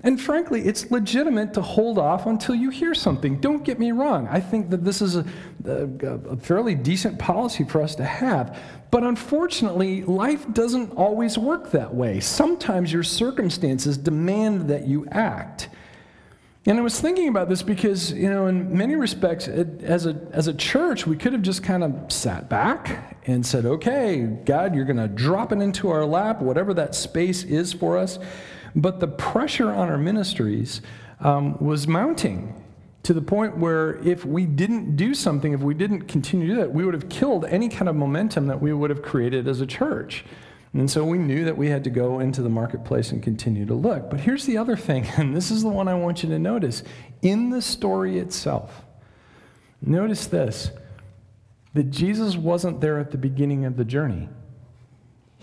And 0.03 0.19
frankly, 0.19 0.61
it's 0.65 0.89
legitimate 0.89 1.53
to 1.53 1.61
hold 1.61 1.99
off 1.99 2.25
until 2.25 2.55
you 2.55 2.71
hear 2.71 2.95
something. 2.95 3.39
Don't 3.39 3.63
get 3.63 3.79
me 3.79 3.91
wrong. 3.91 4.27
I 4.27 4.39
think 4.39 4.71
that 4.71 4.83
this 4.83 5.01
is 5.01 5.15
a, 5.15 5.25
a, 5.65 6.07
a, 6.29 6.37
fairly 6.37 6.73
decent 6.73 7.19
policy 7.19 7.63
for 7.63 7.83
us 7.83 7.93
to 7.95 8.03
have. 8.03 8.57
But 8.89 9.03
unfortunately, 9.03 10.03
life 10.03 10.51
doesn't 10.53 10.91
always 10.93 11.37
work 11.37 11.71
that 11.71 11.93
way. 11.93 12.19
Sometimes 12.19 12.91
your 12.91 13.03
circumstances 13.03 13.95
demand 13.95 14.69
that 14.69 14.87
you 14.87 15.07
act. 15.11 15.69
And 16.65 16.77
I 16.77 16.81
was 16.81 16.99
thinking 16.99 17.27
about 17.27 17.49
this 17.49 17.63
because, 17.63 18.11
you 18.11 18.29
know, 18.29 18.47
in 18.47 18.75
many 18.75 18.95
respects, 18.95 19.47
it, 19.47 19.83
as, 19.83 20.05
a, 20.05 20.19
as 20.31 20.47
a 20.47 20.53
church, 20.53 21.07
we 21.07 21.15
could 21.15 21.33
have 21.33 21.41
just 21.41 21.63
kind 21.63 21.83
of 21.83 22.11
sat 22.11 22.49
back 22.49 23.17
and 23.25 23.45
said, 23.45 23.65
okay, 23.65 24.21
God, 24.45 24.75
you're 24.75 24.85
going 24.85 24.97
to 24.97 25.07
drop 25.07 25.51
it 25.51 25.59
into 25.59 25.89
our 25.89 26.05
lap, 26.05 26.39
whatever 26.39 26.73
that 26.75 26.93
space 26.93 27.43
is 27.43 27.73
for 27.73 27.97
us. 27.97 28.19
But 28.75 28.99
the 28.99 29.07
pressure 29.07 29.71
on 29.71 29.89
our 29.89 29.97
ministries 29.97 30.81
um, 31.19 31.57
was 31.59 31.87
mounting 31.87 32.61
to 33.03 33.13
the 33.13 33.21
point 33.21 33.57
where 33.57 33.95
if 34.07 34.25
we 34.25 34.45
didn't 34.45 34.95
do 34.95 35.13
something, 35.13 35.53
if 35.53 35.61
we 35.61 35.73
didn't 35.73 36.03
continue 36.03 36.47
to 36.47 36.53
do 36.53 36.59
that, 36.61 36.71
we 36.71 36.85
would 36.85 36.93
have 36.93 37.09
killed 37.09 37.45
any 37.45 37.67
kind 37.67 37.89
of 37.89 37.95
momentum 37.95 38.47
that 38.47 38.61
we 38.61 38.73
would 38.73 38.89
have 38.89 39.01
created 39.01 39.47
as 39.47 39.59
a 39.59 39.65
church. 39.65 40.23
And 40.73 40.89
so 40.89 41.03
we 41.03 41.17
knew 41.17 41.43
that 41.45 41.57
we 41.57 41.67
had 41.67 41.83
to 41.83 41.89
go 41.89 42.19
into 42.19 42.41
the 42.41 42.49
marketplace 42.49 43.11
and 43.11 43.21
continue 43.21 43.65
to 43.65 43.73
look. 43.73 44.09
But 44.09 44.21
here's 44.21 44.45
the 44.45 44.57
other 44.57 44.77
thing, 44.77 45.05
and 45.17 45.35
this 45.35 45.51
is 45.51 45.63
the 45.63 45.69
one 45.69 45.87
I 45.87 45.95
want 45.95 46.23
you 46.23 46.29
to 46.29 46.39
notice. 46.39 46.83
In 47.21 47.49
the 47.49 47.61
story 47.61 48.19
itself, 48.19 48.85
notice 49.81 50.27
this 50.27 50.71
that 51.73 51.89
Jesus 51.89 52.35
wasn't 52.35 52.81
there 52.81 52.99
at 52.99 53.11
the 53.11 53.17
beginning 53.17 53.63
of 53.63 53.77
the 53.77 53.85
journey. 53.85 54.27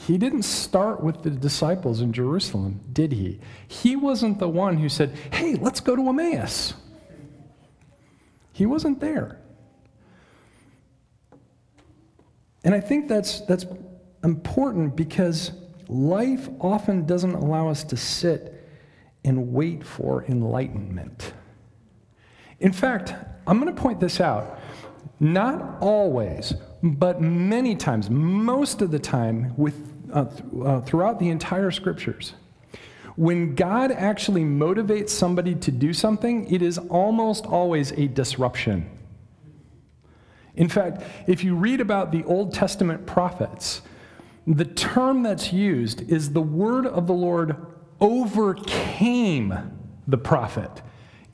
He 0.00 0.16
didn't 0.16 0.44
start 0.44 1.02
with 1.02 1.22
the 1.22 1.30
disciples 1.30 2.00
in 2.00 2.12
Jerusalem, 2.12 2.80
did 2.92 3.12
he? 3.12 3.40
He 3.66 3.96
wasn't 3.96 4.38
the 4.38 4.48
one 4.48 4.76
who 4.76 4.88
said, 4.88 5.14
hey, 5.32 5.56
let's 5.56 5.80
go 5.80 5.96
to 5.96 6.08
Emmaus. 6.08 6.74
He 8.52 8.64
wasn't 8.64 9.00
there. 9.00 9.40
And 12.62 12.76
I 12.76 12.80
think 12.80 13.08
that's, 13.08 13.40
that's 13.40 13.66
important 14.22 14.94
because 14.94 15.50
life 15.88 16.48
often 16.60 17.04
doesn't 17.04 17.34
allow 17.34 17.68
us 17.68 17.82
to 17.84 17.96
sit 17.96 18.54
and 19.24 19.52
wait 19.52 19.84
for 19.84 20.24
enlightenment. 20.26 21.32
In 22.60 22.72
fact, 22.72 23.14
I'm 23.48 23.60
going 23.60 23.74
to 23.74 23.82
point 23.82 23.98
this 23.98 24.20
out. 24.20 24.60
Not 25.20 25.78
always, 25.80 26.54
but 26.82 27.20
many 27.20 27.74
times, 27.74 28.08
most 28.08 28.80
of 28.82 28.92
the 28.92 29.00
time, 29.00 29.52
with, 29.56 29.87
uh, 30.12 30.24
th- 30.24 30.42
uh, 30.64 30.80
throughout 30.82 31.18
the 31.18 31.28
entire 31.28 31.70
scriptures, 31.70 32.34
when 33.16 33.54
God 33.54 33.90
actually 33.90 34.42
motivates 34.42 35.10
somebody 35.10 35.54
to 35.56 35.72
do 35.72 35.92
something, 35.92 36.48
it 36.52 36.62
is 36.62 36.78
almost 36.78 37.46
always 37.46 37.90
a 37.92 38.06
disruption. 38.06 38.88
In 40.54 40.68
fact, 40.68 41.02
if 41.26 41.42
you 41.42 41.54
read 41.54 41.80
about 41.80 42.12
the 42.12 42.24
Old 42.24 42.54
Testament 42.54 43.06
prophets, 43.06 43.82
the 44.46 44.64
term 44.64 45.22
that's 45.22 45.52
used 45.52 46.10
is 46.10 46.32
the 46.32 46.40
word 46.40 46.86
of 46.86 47.06
the 47.06 47.12
Lord 47.12 47.56
overcame 48.00 49.54
the 50.06 50.18
prophet. 50.18 50.82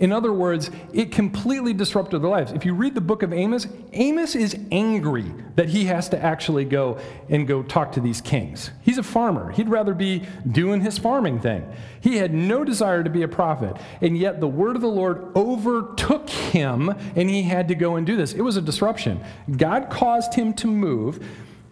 In 0.05 0.13
other 0.13 0.35
words, 0.35 0.71
it 0.93 1.13
completely 1.13 1.73
disrupted 1.73 2.21
their 2.21 2.29
lives. 2.29 2.53
If 2.53 2.67
you 2.67 2.75
read 2.75 2.95
the 2.95 3.01
book 3.01 3.23
of 3.23 3.33
Amos, 3.33 3.67
Amos 3.95 4.35
is 4.35 4.55
angry 4.71 5.25
that 5.57 5.71
he 5.71 5.87
has 5.87 6.11
to 6.11 6.23
actually 6.23 6.67
go 6.67 6.99
and 7.31 7.49
go 7.49 7.63
talk 7.63 7.93
to 7.93 8.01
these 8.01 8.21
kings. 8.21 8.71
He's 8.83 8.99
a 8.99 9.03
farmer. 9.03 9.51
He'd 9.53 9.71
rather 9.71 9.95
be 9.95 10.27
doing 10.47 10.83
his 10.83 10.99
farming 10.99 11.41
thing. 11.41 11.67
He 12.03 12.19
had 12.19 12.35
no 12.35 12.65
desire 12.65 13.03
to 13.03 13.09
be 13.09 13.23
a 13.23 13.29
prophet, 13.29 13.79
and 14.03 14.19
yet 14.19 14.41
the 14.41 14.47
word 14.47 14.77
of 14.77 14.83
the 14.83 14.89
Lord 14.89 15.35
overtook 15.35 16.29
him, 16.29 16.91
and 17.17 17.31
he 17.31 17.41
had 17.41 17.69
to 17.69 17.75
go 17.75 17.97
and 17.97 18.07
do 18.07 18.15
this. 18.15 18.35
It 18.35 18.43
was 18.43 18.59
a 18.59 18.61
disruption. 18.61 19.25
God 19.57 19.89
caused 19.89 20.35
him 20.35 20.53
to 20.57 20.67
move 20.67 21.27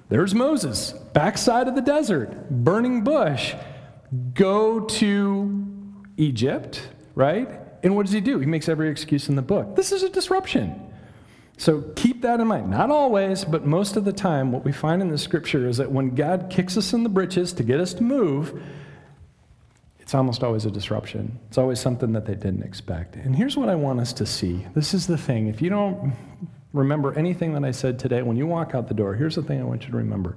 there's 0.08 0.34
Moses, 0.34 0.92
backside 1.12 1.68
of 1.68 1.74
the 1.74 1.82
desert, 1.82 2.48
burning 2.48 3.04
bush. 3.04 3.54
Go 4.32 4.80
to 4.80 5.66
Egypt, 6.16 6.88
right? 7.14 7.61
And 7.82 7.96
what 7.96 8.06
does 8.06 8.12
he 8.12 8.20
do? 8.20 8.38
He 8.38 8.46
makes 8.46 8.68
every 8.68 8.88
excuse 8.90 9.28
in 9.28 9.36
the 9.36 9.42
book. 9.42 9.76
This 9.76 9.92
is 9.92 10.02
a 10.02 10.08
disruption. 10.08 10.92
So 11.56 11.82
keep 11.96 12.22
that 12.22 12.40
in 12.40 12.46
mind. 12.46 12.70
Not 12.70 12.90
always, 12.90 13.44
but 13.44 13.66
most 13.66 13.96
of 13.96 14.04
the 14.04 14.12
time, 14.12 14.52
what 14.52 14.64
we 14.64 14.72
find 14.72 15.02
in 15.02 15.08
the 15.08 15.18
scripture 15.18 15.68
is 15.68 15.76
that 15.76 15.90
when 15.90 16.14
God 16.14 16.48
kicks 16.50 16.76
us 16.76 16.92
in 16.92 17.02
the 17.02 17.08
britches 17.08 17.52
to 17.54 17.62
get 17.62 17.80
us 17.80 17.94
to 17.94 18.02
move, 18.02 18.62
it's 20.00 20.14
almost 20.14 20.42
always 20.42 20.64
a 20.64 20.70
disruption. 20.70 21.38
It's 21.48 21.58
always 21.58 21.78
something 21.78 22.12
that 22.12 22.26
they 22.26 22.34
didn't 22.34 22.62
expect. 22.62 23.16
And 23.16 23.36
here's 23.36 23.56
what 23.56 23.68
I 23.68 23.74
want 23.74 24.00
us 24.00 24.12
to 24.14 24.26
see. 24.26 24.66
This 24.74 24.94
is 24.94 25.06
the 25.06 25.18
thing. 25.18 25.46
If 25.46 25.62
you 25.62 25.70
don't 25.70 26.14
remember 26.72 27.16
anything 27.16 27.52
that 27.54 27.64
I 27.64 27.70
said 27.70 27.98
today, 27.98 28.22
when 28.22 28.36
you 28.36 28.46
walk 28.46 28.74
out 28.74 28.88
the 28.88 28.94
door, 28.94 29.14
here's 29.14 29.36
the 29.36 29.42
thing 29.42 29.60
I 29.60 29.64
want 29.64 29.84
you 29.84 29.90
to 29.90 29.96
remember 29.96 30.36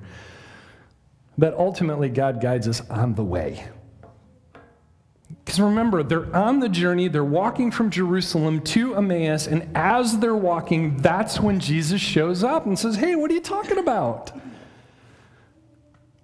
that 1.37 1.53
ultimately 1.55 2.07
God 2.07 2.39
guides 2.39 2.67
us 2.67 2.81
on 2.89 3.15
the 3.15 3.23
way. 3.23 3.67
Because 5.45 5.59
remember, 5.59 6.01
they're 6.01 6.35
on 6.35 6.59
the 6.59 6.67
journey, 6.67 7.07
they're 7.07 7.23
walking 7.23 7.69
from 7.69 7.91
Jerusalem 7.91 8.61
to 8.61 8.95
Emmaus, 8.95 9.45
and 9.45 9.69
as 9.75 10.17
they're 10.17 10.35
walking, 10.35 10.97
that's 10.97 11.39
when 11.39 11.59
Jesus 11.59 12.01
shows 12.01 12.43
up 12.43 12.65
and 12.65 12.77
says, 12.77 12.95
Hey, 12.95 13.15
what 13.15 13.29
are 13.29 13.35
you 13.35 13.41
talking 13.41 13.77
about? 13.77 14.31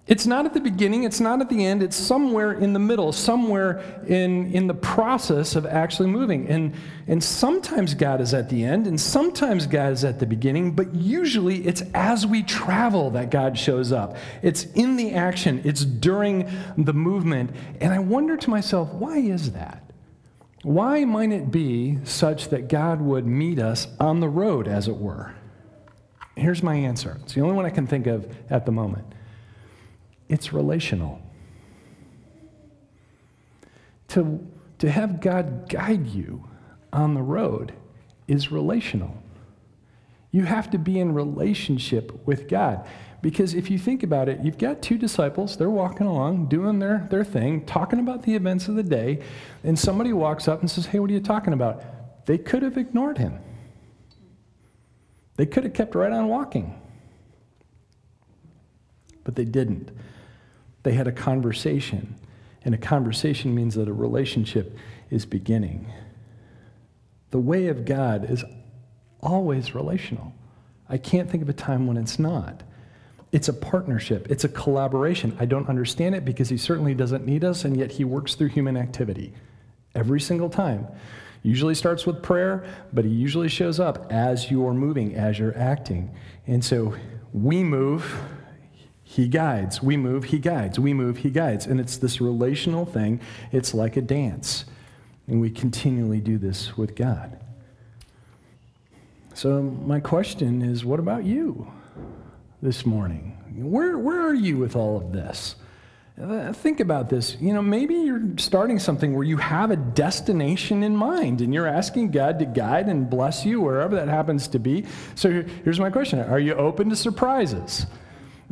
It's 0.08 0.26
not 0.26 0.46
at 0.46 0.52
the 0.52 0.60
beginning, 0.60 1.04
it's 1.04 1.20
not 1.20 1.40
at 1.40 1.48
the 1.48 1.64
end, 1.64 1.80
it's 1.80 1.96
somewhere 1.96 2.52
in 2.52 2.72
the 2.72 2.80
middle, 2.80 3.12
somewhere 3.12 3.80
in, 4.08 4.52
in 4.52 4.66
the 4.66 4.74
process 4.74 5.54
of 5.54 5.64
actually 5.64 6.08
moving. 6.08 6.48
And, 6.48 6.74
and 7.06 7.22
sometimes 7.22 7.94
God 7.94 8.20
is 8.20 8.34
at 8.34 8.48
the 8.48 8.64
end, 8.64 8.88
and 8.88 9.00
sometimes 9.00 9.64
God 9.68 9.92
is 9.92 10.04
at 10.04 10.18
the 10.18 10.26
beginning, 10.26 10.72
but 10.72 10.92
usually 10.92 11.64
it's 11.64 11.84
as 11.94 12.26
we 12.26 12.42
travel 12.42 13.10
that 13.10 13.30
God 13.30 13.56
shows 13.56 13.92
up. 13.92 14.16
It's 14.42 14.64
in 14.72 14.96
the 14.96 15.12
action, 15.12 15.62
it's 15.64 15.84
during 15.84 16.50
the 16.76 16.92
movement. 16.92 17.54
And 17.80 17.92
I 17.92 18.00
wonder 18.00 18.36
to 18.36 18.50
myself, 18.50 18.92
why 18.92 19.18
is 19.18 19.52
that? 19.52 19.84
Why 20.64 21.04
might 21.04 21.30
it 21.30 21.52
be 21.52 22.00
such 22.02 22.48
that 22.48 22.66
God 22.66 23.00
would 23.00 23.24
meet 23.24 23.60
us 23.60 23.86
on 24.00 24.18
the 24.18 24.28
road, 24.28 24.66
as 24.66 24.88
it 24.88 24.96
were? 24.96 25.32
Here's 26.34 26.62
my 26.62 26.74
answer. 26.74 27.18
It's 27.22 27.34
the 27.34 27.40
only 27.40 27.54
one 27.54 27.66
I 27.66 27.70
can 27.70 27.86
think 27.86 28.08
of 28.08 28.26
at 28.50 28.66
the 28.66 28.72
moment 28.72 29.06
it's 30.32 30.50
relational. 30.50 31.20
To, 34.08 34.44
to 34.78 34.90
have 34.90 35.20
God 35.20 35.68
guide 35.68 36.06
you 36.06 36.48
on 36.90 37.12
the 37.12 37.20
road 37.20 37.74
is 38.26 38.50
relational. 38.50 39.14
You 40.30 40.44
have 40.44 40.70
to 40.70 40.78
be 40.78 40.98
in 40.98 41.12
relationship 41.12 42.26
with 42.26 42.48
God. 42.48 42.86
Because 43.20 43.52
if 43.52 43.70
you 43.70 43.78
think 43.78 44.02
about 44.02 44.30
it, 44.30 44.40
you've 44.42 44.56
got 44.56 44.80
two 44.80 44.96
disciples, 44.96 45.58
they're 45.58 45.68
walking 45.68 46.06
along, 46.06 46.48
doing 46.48 46.78
their, 46.78 47.06
their 47.10 47.24
thing, 47.24 47.66
talking 47.66 48.00
about 48.00 48.22
the 48.22 48.34
events 48.34 48.68
of 48.68 48.74
the 48.74 48.82
day, 48.82 49.22
and 49.62 49.78
somebody 49.78 50.14
walks 50.14 50.48
up 50.48 50.60
and 50.60 50.70
says, 50.70 50.86
Hey, 50.86 50.98
what 50.98 51.10
are 51.10 51.12
you 51.12 51.20
talking 51.20 51.52
about? 51.52 52.24
They 52.24 52.38
could 52.38 52.62
have 52.62 52.78
ignored 52.78 53.18
him. 53.18 53.38
They 55.36 55.44
could 55.44 55.64
have 55.64 55.74
kept 55.74 55.94
right 55.94 56.10
on 56.10 56.28
walking. 56.28 56.80
But 59.24 59.34
they 59.36 59.44
didn't. 59.44 59.90
They 60.82 60.92
had 60.92 61.06
a 61.06 61.12
conversation, 61.12 62.16
and 62.64 62.74
a 62.74 62.78
conversation 62.78 63.54
means 63.54 63.74
that 63.74 63.88
a 63.88 63.92
relationship 63.92 64.76
is 65.10 65.26
beginning. 65.26 65.92
The 67.30 67.38
way 67.38 67.68
of 67.68 67.84
God 67.84 68.28
is 68.30 68.44
always 69.20 69.74
relational. 69.74 70.32
I 70.88 70.98
can't 70.98 71.30
think 71.30 71.42
of 71.42 71.48
a 71.48 71.54
time 71.54 71.86
when 71.86 71.96
it's 71.96 72.18
not. 72.18 72.62
It's 73.30 73.48
a 73.48 73.54
partnership, 73.54 74.30
it's 74.30 74.44
a 74.44 74.48
collaboration. 74.48 75.34
I 75.40 75.46
don't 75.46 75.68
understand 75.68 76.14
it 76.14 76.24
because 76.24 76.50
he 76.50 76.58
certainly 76.58 76.94
doesn't 76.94 77.24
need 77.24 77.44
us, 77.44 77.64
and 77.64 77.76
yet 77.76 77.92
he 77.92 78.04
works 78.04 78.34
through 78.34 78.48
human 78.48 78.76
activity 78.76 79.32
every 79.94 80.20
single 80.20 80.50
time. 80.50 80.86
Usually 81.42 81.74
starts 81.74 82.06
with 82.06 82.22
prayer, 82.22 82.64
but 82.92 83.04
he 83.04 83.10
usually 83.10 83.48
shows 83.48 83.80
up 83.80 84.12
as 84.12 84.50
you're 84.50 84.74
moving, 84.74 85.14
as 85.14 85.38
you're 85.38 85.56
acting. 85.56 86.14
And 86.46 86.64
so 86.64 86.94
we 87.32 87.64
move, 87.64 88.14
he 89.12 89.28
guides. 89.28 89.82
We 89.82 89.98
move, 89.98 90.24
he 90.24 90.38
guides. 90.38 90.78
We 90.78 90.94
move, 90.94 91.18
he 91.18 91.28
guides. 91.28 91.66
And 91.66 91.78
it's 91.78 91.98
this 91.98 92.18
relational 92.18 92.86
thing. 92.86 93.20
It's 93.50 93.74
like 93.74 93.98
a 93.98 94.00
dance. 94.00 94.64
And 95.28 95.38
we 95.38 95.50
continually 95.50 96.20
do 96.20 96.38
this 96.38 96.78
with 96.78 96.96
God. 96.96 97.38
So, 99.34 99.60
my 99.60 100.00
question 100.00 100.62
is 100.62 100.82
what 100.82 100.98
about 100.98 101.24
you 101.24 101.70
this 102.62 102.86
morning? 102.86 103.36
Where, 103.54 103.98
where 103.98 104.26
are 104.26 104.34
you 104.34 104.56
with 104.56 104.76
all 104.76 104.96
of 104.96 105.12
this? 105.12 105.56
Uh, 106.18 106.54
think 106.54 106.80
about 106.80 107.10
this. 107.10 107.36
You 107.38 107.52
know, 107.52 107.60
maybe 107.60 107.94
you're 107.94 108.38
starting 108.38 108.78
something 108.78 109.14
where 109.14 109.24
you 109.24 109.36
have 109.36 109.70
a 109.70 109.76
destination 109.76 110.82
in 110.82 110.96
mind 110.96 111.42
and 111.42 111.52
you're 111.52 111.66
asking 111.66 112.12
God 112.12 112.38
to 112.38 112.46
guide 112.46 112.88
and 112.88 113.10
bless 113.10 113.44
you 113.44 113.60
wherever 113.60 113.94
that 113.94 114.08
happens 114.08 114.48
to 114.48 114.58
be. 114.58 114.86
So 115.16 115.42
here's 115.64 115.80
my 115.80 115.90
question 115.90 116.18
Are 116.20 116.40
you 116.40 116.54
open 116.54 116.88
to 116.88 116.96
surprises? 116.96 117.84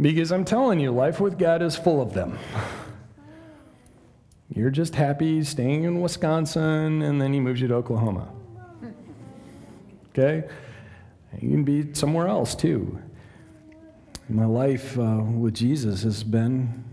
Because 0.01 0.33
I'm 0.33 0.45
telling 0.45 0.81
you, 0.81 0.91
life 0.93 1.21
with 1.21 1.39
God 1.39 1.61
is 1.63 1.77
full 1.77 2.01
of 2.01 2.15
them. 2.15 2.39
You're 4.49 4.71
just 4.71 4.95
happy 4.95 5.45
staying 5.45 5.85
in 5.85 6.01
Wisconsin, 6.01 7.03
and 7.03 7.21
then 7.21 7.33
he 7.33 7.41
moves 7.41 7.61
you 7.61 7.69
to 7.69 7.75
Oklahoma. 7.75 8.29
Okay? 10.11 10.49
You 11.41 11.51
can 11.51 11.65
be 11.65 11.95
somewhere 11.95 12.27
else 12.27 12.55
too. 12.55 12.99
My 14.29 14.47
life 14.47 14.99
uh, 14.99 15.23
with 15.23 15.55
Jesus 15.55 16.03
has 16.03 16.25
been 16.25 16.85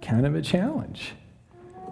kind 0.00 0.26
of 0.26 0.34
a 0.34 0.42
challenge. 0.42 1.14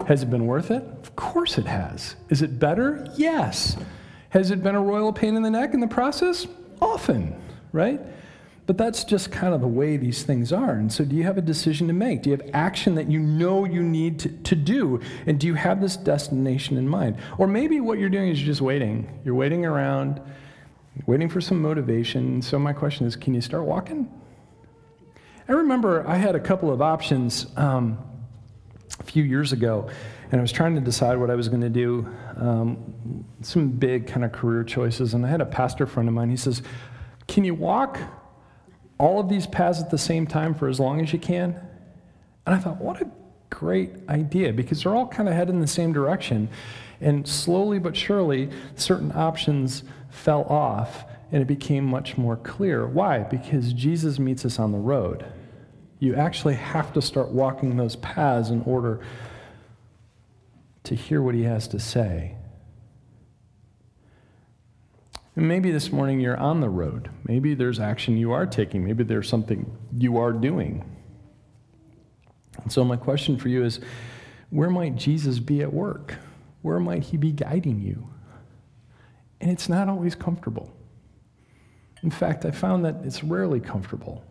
Has 0.07 0.23
it 0.23 0.31
been 0.31 0.47
worth 0.47 0.71
it? 0.71 0.83
Of 0.83 1.17
course 1.17 1.59
it 1.59 1.67
has. 1.67 2.17
Is 2.29 2.43
it 2.43 2.59
better? 2.59 3.07
Yes. 3.17 3.77
Has 4.31 4.51
it 4.51 4.63
been 4.63 4.75
a 4.75 4.81
royal 4.81 5.13
pain 5.13 5.37
in 5.37 5.43
the 5.43 5.51
neck 5.51 5.75
in 5.75 5.81
the 5.81 5.89
process? 5.89 6.47
Often, 6.81 7.35
right? 7.73 8.01
But 8.71 8.79
that's 8.79 9.03
just 9.03 9.33
kind 9.33 9.53
of 9.53 9.61
the 9.61 9.67
way 9.67 9.97
these 9.97 10.23
things 10.23 10.53
are. 10.53 10.75
And 10.75 10.93
so, 10.93 11.05
do 11.05 11.17
you 11.17 11.25
have 11.25 11.37
a 11.37 11.43
decision 11.43 11.89
to 11.89 11.93
make? 11.93 12.23
Do 12.23 12.31
you 12.31 12.37
have 12.37 12.49
action 12.55 12.95
that 12.95 13.11
you 13.11 13.19
know 13.19 13.65
you 13.65 13.83
need 13.83 14.21
to, 14.21 14.29
to 14.29 14.55
do? 14.55 15.01
And 15.27 15.41
do 15.41 15.49
you 15.49 15.55
have 15.55 15.81
this 15.81 15.97
destination 15.97 16.77
in 16.77 16.89
mind? 16.89 17.17
Or 17.37 17.49
maybe 17.49 17.81
what 17.81 17.99
you're 17.99 18.09
doing 18.09 18.29
is 18.29 18.39
you're 18.39 18.47
just 18.47 18.61
waiting. 18.61 19.21
You're 19.25 19.35
waiting 19.35 19.67
around, 19.67 20.21
waiting 21.05 21.29
for 21.29 21.41
some 21.41 21.61
motivation. 21.61 22.43
So, 22.43 22.61
my 22.61 22.73
question 22.73 23.09
is 23.09 23.17
can 23.17 23.35
you 23.35 23.41
start 23.41 23.65
walking? 23.65 24.09
I 25.49 25.53
remember 25.55 26.07
I 26.07 26.15
had 26.15 26.37
a 26.37 26.41
couple 26.41 26.73
of 26.73 26.81
options 26.81 27.49
um, 27.57 27.99
a 29.01 29.03
few 29.03 29.25
years 29.25 29.51
ago, 29.51 29.91
and 30.31 30.41
I 30.41 30.43
was 30.43 30.53
trying 30.53 30.77
to 30.77 30.81
decide 30.81 31.19
what 31.19 31.29
I 31.29 31.35
was 31.35 31.49
going 31.49 31.63
to 31.63 31.71
do. 31.71 32.09
Um, 32.37 33.25
some 33.43 33.71
big 33.71 34.07
kind 34.07 34.25
of 34.25 34.31
career 34.31 34.63
choices. 34.63 35.13
And 35.13 35.27
I 35.27 35.29
had 35.29 35.41
a 35.41 35.47
pastor 35.47 35.89
friend 35.89 36.09
of 36.09 36.15
mine. 36.15 36.31
He 36.31 36.37
says, 36.37 36.63
Can 37.27 37.43
you 37.43 37.57
walk 37.57 37.99
all 39.01 39.19
of 39.19 39.31
these 39.31 39.47
paths 39.47 39.81
at 39.81 39.91
the 39.91 39.99
same 39.99 40.27
time 40.27 40.55
for 40.55 40.69
as 40.69 40.79
long 40.79 41.01
as 41.01 41.13
you 41.13 41.19
can. 41.19 41.59
And 42.47 42.55
I 42.55 42.59
thought, 42.59 42.77
what 42.77 43.01
a 43.01 43.11
great 43.49 43.93
idea 44.11 44.53
because 44.53 44.83
they're 44.83 44.95
all 44.95 45.09
kind 45.09 45.29
of 45.29 45.35
heading 45.35 45.55
in 45.57 45.61
the 45.61 45.67
same 45.67 45.93
direction. 45.93 46.51
And 47.01 47.27
slowly 47.27 47.79
but 47.79 47.97
surely, 47.97 48.51
certain 48.75 49.11
options 49.15 49.85
fell 50.11 50.45
off 50.45 51.05
and 51.33 51.41
it 51.41 51.47
became 51.47 51.85
much 51.85 52.19
more 52.19 52.37
clear. 52.37 52.87
Why? 52.87 53.21
Because 53.21 53.73
Jesus 53.73 54.19
meets 54.19 54.45
us 54.45 54.59
on 54.59 54.71
the 54.71 54.79
road. 54.79 55.25
You 55.99 56.15
actually 56.15 56.55
have 56.55 56.93
to 56.93 57.01
start 57.01 57.29
walking 57.29 57.77
those 57.77 57.97
paths 57.97 58.51
in 58.51 58.63
order 58.63 59.01
to 60.85 60.95
hear 60.95 61.23
what 61.23 61.35
he 61.35 61.45
has 61.45 61.69
to 61.69 61.79
say. 61.79 62.37
And 65.37 65.47
maybe 65.47 65.71
this 65.71 65.93
morning 65.93 66.21
you're 66.21 66.37
on 66.37 66.61
the 66.61 66.69
road. 66.69 67.09
Maybe 67.25 67.55
there's 67.55 67.79
action 67.79 68.17
you 68.17 68.33
are 68.33 68.47
taking. 68.47 68.85
Maybe 68.85 69.05
there's 69.05 69.29
something 69.29 69.77
you 69.97 70.19
are 70.19 70.33
doing. 70.33 70.85
And 72.63 72.73
so, 72.73 72.85
my 72.85 72.97
question 72.97 73.37
for 73.37 73.49
you 73.49 73.65
is 73.65 73.81
where 74.51 74.71
might 74.71 74.97
Jesus 74.97 75.39
be 75.39 75.63
at 75.63 75.73
work? 75.73 76.17
Where 76.63 76.81
might 76.81 77.05
he 77.05 77.17
be 77.17 77.33
guiding 77.33 77.81
you? 77.81 78.11
And 79.41 79.51
it's 79.51 79.69
not 79.69 79.89
always 79.89 80.15
comfortable. 80.15 80.75
In 82.03 82.11
fact, 82.11 82.45
I 82.45 82.51
found 82.51 82.85
that 82.85 82.97
it's 83.05 83.23
rarely 83.23 83.61
comfortable. 83.61 84.25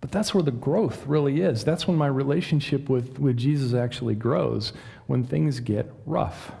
But 0.00 0.10
that's 0.10 0.34
where 0.34 0.42
the 0.42 0.50
growth 0.50 1.06
really 1.06 1.40
is. 1.40 1.64
That's 1.64 1.86
when 1.86 1.96
my 1.96 2.08
relationship 2.08 2.90
with, 2.90 3.18
with 3.18 3.38
Jesus 3.38 3.72
actually 3.72 4.14
grows, 4.14 4.74
when 5.06 5.24
things 5.24 5.60
get 5.60 5.90
rough, 6.04 6.52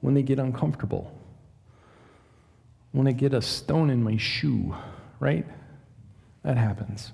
when 0.00 0.14
they 0.14 0.22
get 0.22 0.38
uncomfortable 0.38 1.18
when 2.92 3.06
I 3.06 3.12
get 3.12 3.34
a 3.34 3.42
stone 3.42 3.90
in 3.90 4.02
my 4.02 4.16
shoe, 4.16 4.74
right? 5.18 5.46
That 6.42 6.56
happens. 6.56 7.12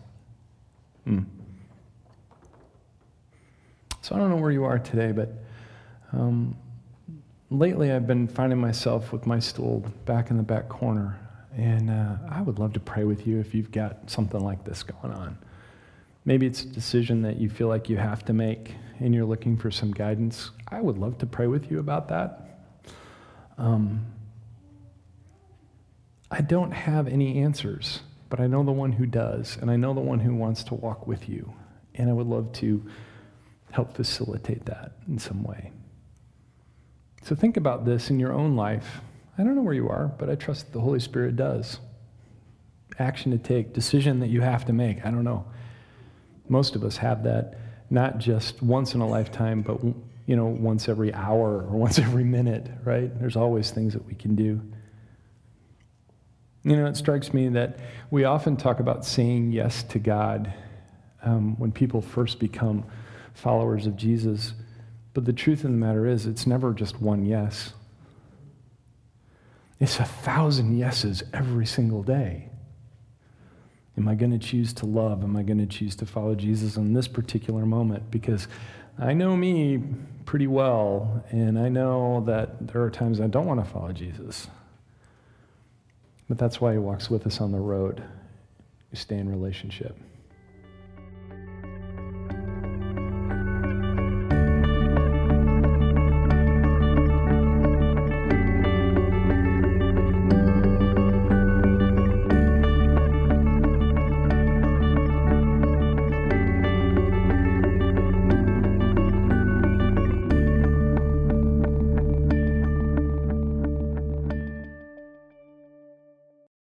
Hmm. 1.05 1.23
So 4.03 4.15
I 4.15 4.19
don't 4.19 4.31
know 4.31 4.37
where 4.37 4.51
you 4.51 4.65
are 4.65 4.79
today, 4.79 5.13
but 5.13 5.33
um, 6.13 6.57
lately 7.51 7.93
I've 7.93 8.07
been 8.07 8.27
finding 8.27 8.59
myself 8.59 9.13
with 9.13 9.27
my 9.27 9.39
stool 9.39 9.85
back 10.05 10.31
in 10.31 10.37
the 10.37 10.43
back 10.43 10.69
corner. 10.69 11.19
And 11.57 11.91
uh, 11.91 12.17
I 12.31 12.41
would 12.41 12.59
love 12.59 12.73
to 12.75 12.81
pray 12.81 13.05
with 13.05 13.27
you 13.27 13.39
if 13.39 13.55
you've 13.55 13.73
got 13.73 14.11
something 14.11 14.41
like 14.41 14.65
this 14.65 14.83
going 14.83 15.13
on. 15.13 15.39
Maybe 16.25 16.47
it's 16.47 16.63
a 16.63 16.67
decision 16.67 17.23
that 17.23 17.39
you 17.39 17.49
feel 17.49 17.69
like 17.69 17.89
you 17.89 17.97
have 17.97 18.25
to 18.27 18.33
make 18.33 18.75
and 19.01 19.15
you're 19.15 19.25
looking 19.25 19.57
for 19.57 19.71
some 19.71 19.93
guidance. 19.93 20.51
I 20.69 20.81
would 20.81 20.99
love 20.99 21.19
to 21.19 21.27
pray 21.27 21.47
with 21.47 21.71
you 21.71 21.79
about 21.79 22.09
that. 22.09 22.61
Um, 23.57 24.05
I 26.31 26.41
don't 26.41 26.73
have 26.73 27.09
any 27.09 27.39
answers, 27.39 28.01
but 28.29 28.41
I 28.41 28.47
know 28.47 28.63
the 28.63 28.73
one 28.73 28.93
who 28.93 29.07
does, 29.07 29.57
and 29.61 29.71
I 29.71 29.77
know 29.77 29.95
the 29.95 30.01
one 30.01 30.21
who 30.21 30.35
wants 30.35 30.63
to 30.65 30.75
walk 30.75 31.07
with 31.07 31.29
you. 31.29 31.53
And 31.95 32.09
I 32.11 32.13
would 32.13 32.27
love 32.27 32.53
to 32.55 32.85
help 33.71 33.95
facilitate 33.95 34.67
that 34.67 34.93
in 35.09 35.19
some 35.19 35.43
way. 35.43 35.73
So 37.23 37.35
think 37.35 37.57
about 37.57 37.85
this 37.85 38.11
in 38.11 38.21
your 38.21 38.33
own 38.33 38.57
life. 38.57 39.01
I 39.37 39.43
don't 39.43 39.55
know 39.55 39.63
where 39.63 39.75
you 39.75 39.89
are, 39.89 40.07
but 40.19 40.31
I 40.31 40.35
trust 40.35 40.73
the 40.73 40.81
Holy 40.81 41.01
Spirit 41.01 41.37
does. 41.37 41.79
Action 42.99 43.33
to 43.33 43.39
take, 43.39 43.73
decision 43.73 44.21
that 44.21 44.29
you 44.29 44.41
have 44.41 44.65
to 44.67 44.73
make. 44.73 45.05
I 45.05 45.11
don't 45.11 45.25
know. 45.25 45.45
Most 46.49 46.77
of 46.77 46.85
us 46.85 46.97
have 46.99 47.25
that 47.25 47.59
not 47.91 48.19
just 48.19 48.63
once 48.63 48.95
in 48.95 49.01
a 49.01 49.09
lifetime, 49.09 49.63
but 49.63 49.83
you 50.27 50.37
know, 50.37 50.47
once 50.47 50.89
every 50.89 51.13
hour 51.15 51.63
or 51.63 51.77
once 51.77 51.99
every 51.99 52.25
minute, 52.25 52.71
right? 52.85 53.17
There's 53.19 53.37
always 53.37 53.71
things 53.71 53.95
that 53.95 54.05
we 54.07 54.15
can 54.15 54.35
do. 54.35 54.61
You 56.69 56.77
know, 56.77 56.85
it 56.85 56.99
strikes 56.99 57.33
me 57.33 57.49
that 57.49 57.79
we 58.11 58.25
often 58.25 58.59
talk 58.59 58.79
about 58.79 59.03
saying 59.03 59.53
yes 59.53 59.83
to 59.85 59.99
God 59.99 60.53
um, 61.23 61.59
when 61.59 61.73
people 61.73 62.03
first 62.03 62.39
become 62.39 62.85
followers 63.33 63.87
of 63.87 63.97
Jesus. 63.97 64.53
But 65.15 65.25
the 65.25 65.33
truth 65.33 65.65
of 65.65 65.71
the 65.71 65.79
matter 65.79 66.07
is, 66.07 66.27
it's 66.27 66.47
never 66.47 66.75
just 66.75 67.01
one 67.01 67.25
yes. 67.25 67.73
It's 69.81 69.99
a 69.99 70.05
thousand 70.05 70.77
yeses 70.77 71.23
every 71.33 71.65
single 71.65 72.03
day. 72.03 72.51
Am 73.97 74.07
I 74.07 74.15
going 74.15 74.33
to 74.33 74.39
choose 74.39 74.75
to 74.75 74.85
love? 74.85 75.25
Am 75.25 75.39
I 75.39 75.45
going 75.45 75.59
to 75.59 75.67
choose 75.67 75.97
to 75.97 76.07
follow 76.07 76.35
Jesus 76.35 76.77
in 76.77 76.93
this 76.93 77.09
particular 77.09 77.65
moment? 77.65 78.11
Because 78.11 78.47
I 78.99 79.15
know 79.15 79.35
me 79.39 79.83
pretty 80.27 80.49
well, 80.49 81.25
and 81.31 81.59
I 81.59 81.71
know 81.71 82.23
that 82.27 82.69
there 82.69 82.83
are 82.83 82.91
times 82.91 83.23
I 83.23 83.27
don't 83.27 83.47
want 83.47 83.65
to 83.65 83.71
follow 83.71 83.93
Jesus. 83.93 84.49
But 86.29 86.39
that's 86.39 86.61
why 86.61 86.73
he 86.73 86.79
walks 86.79 87.11
with 87.11 87.27
us 87.27 87.41
on 87.41 87.53
the 87.53 87.59
road. 87.59 88.03
We 88.93 88.99
stay 88.99 89.17
in 89.17 89.29
relationship. 89.29 89.97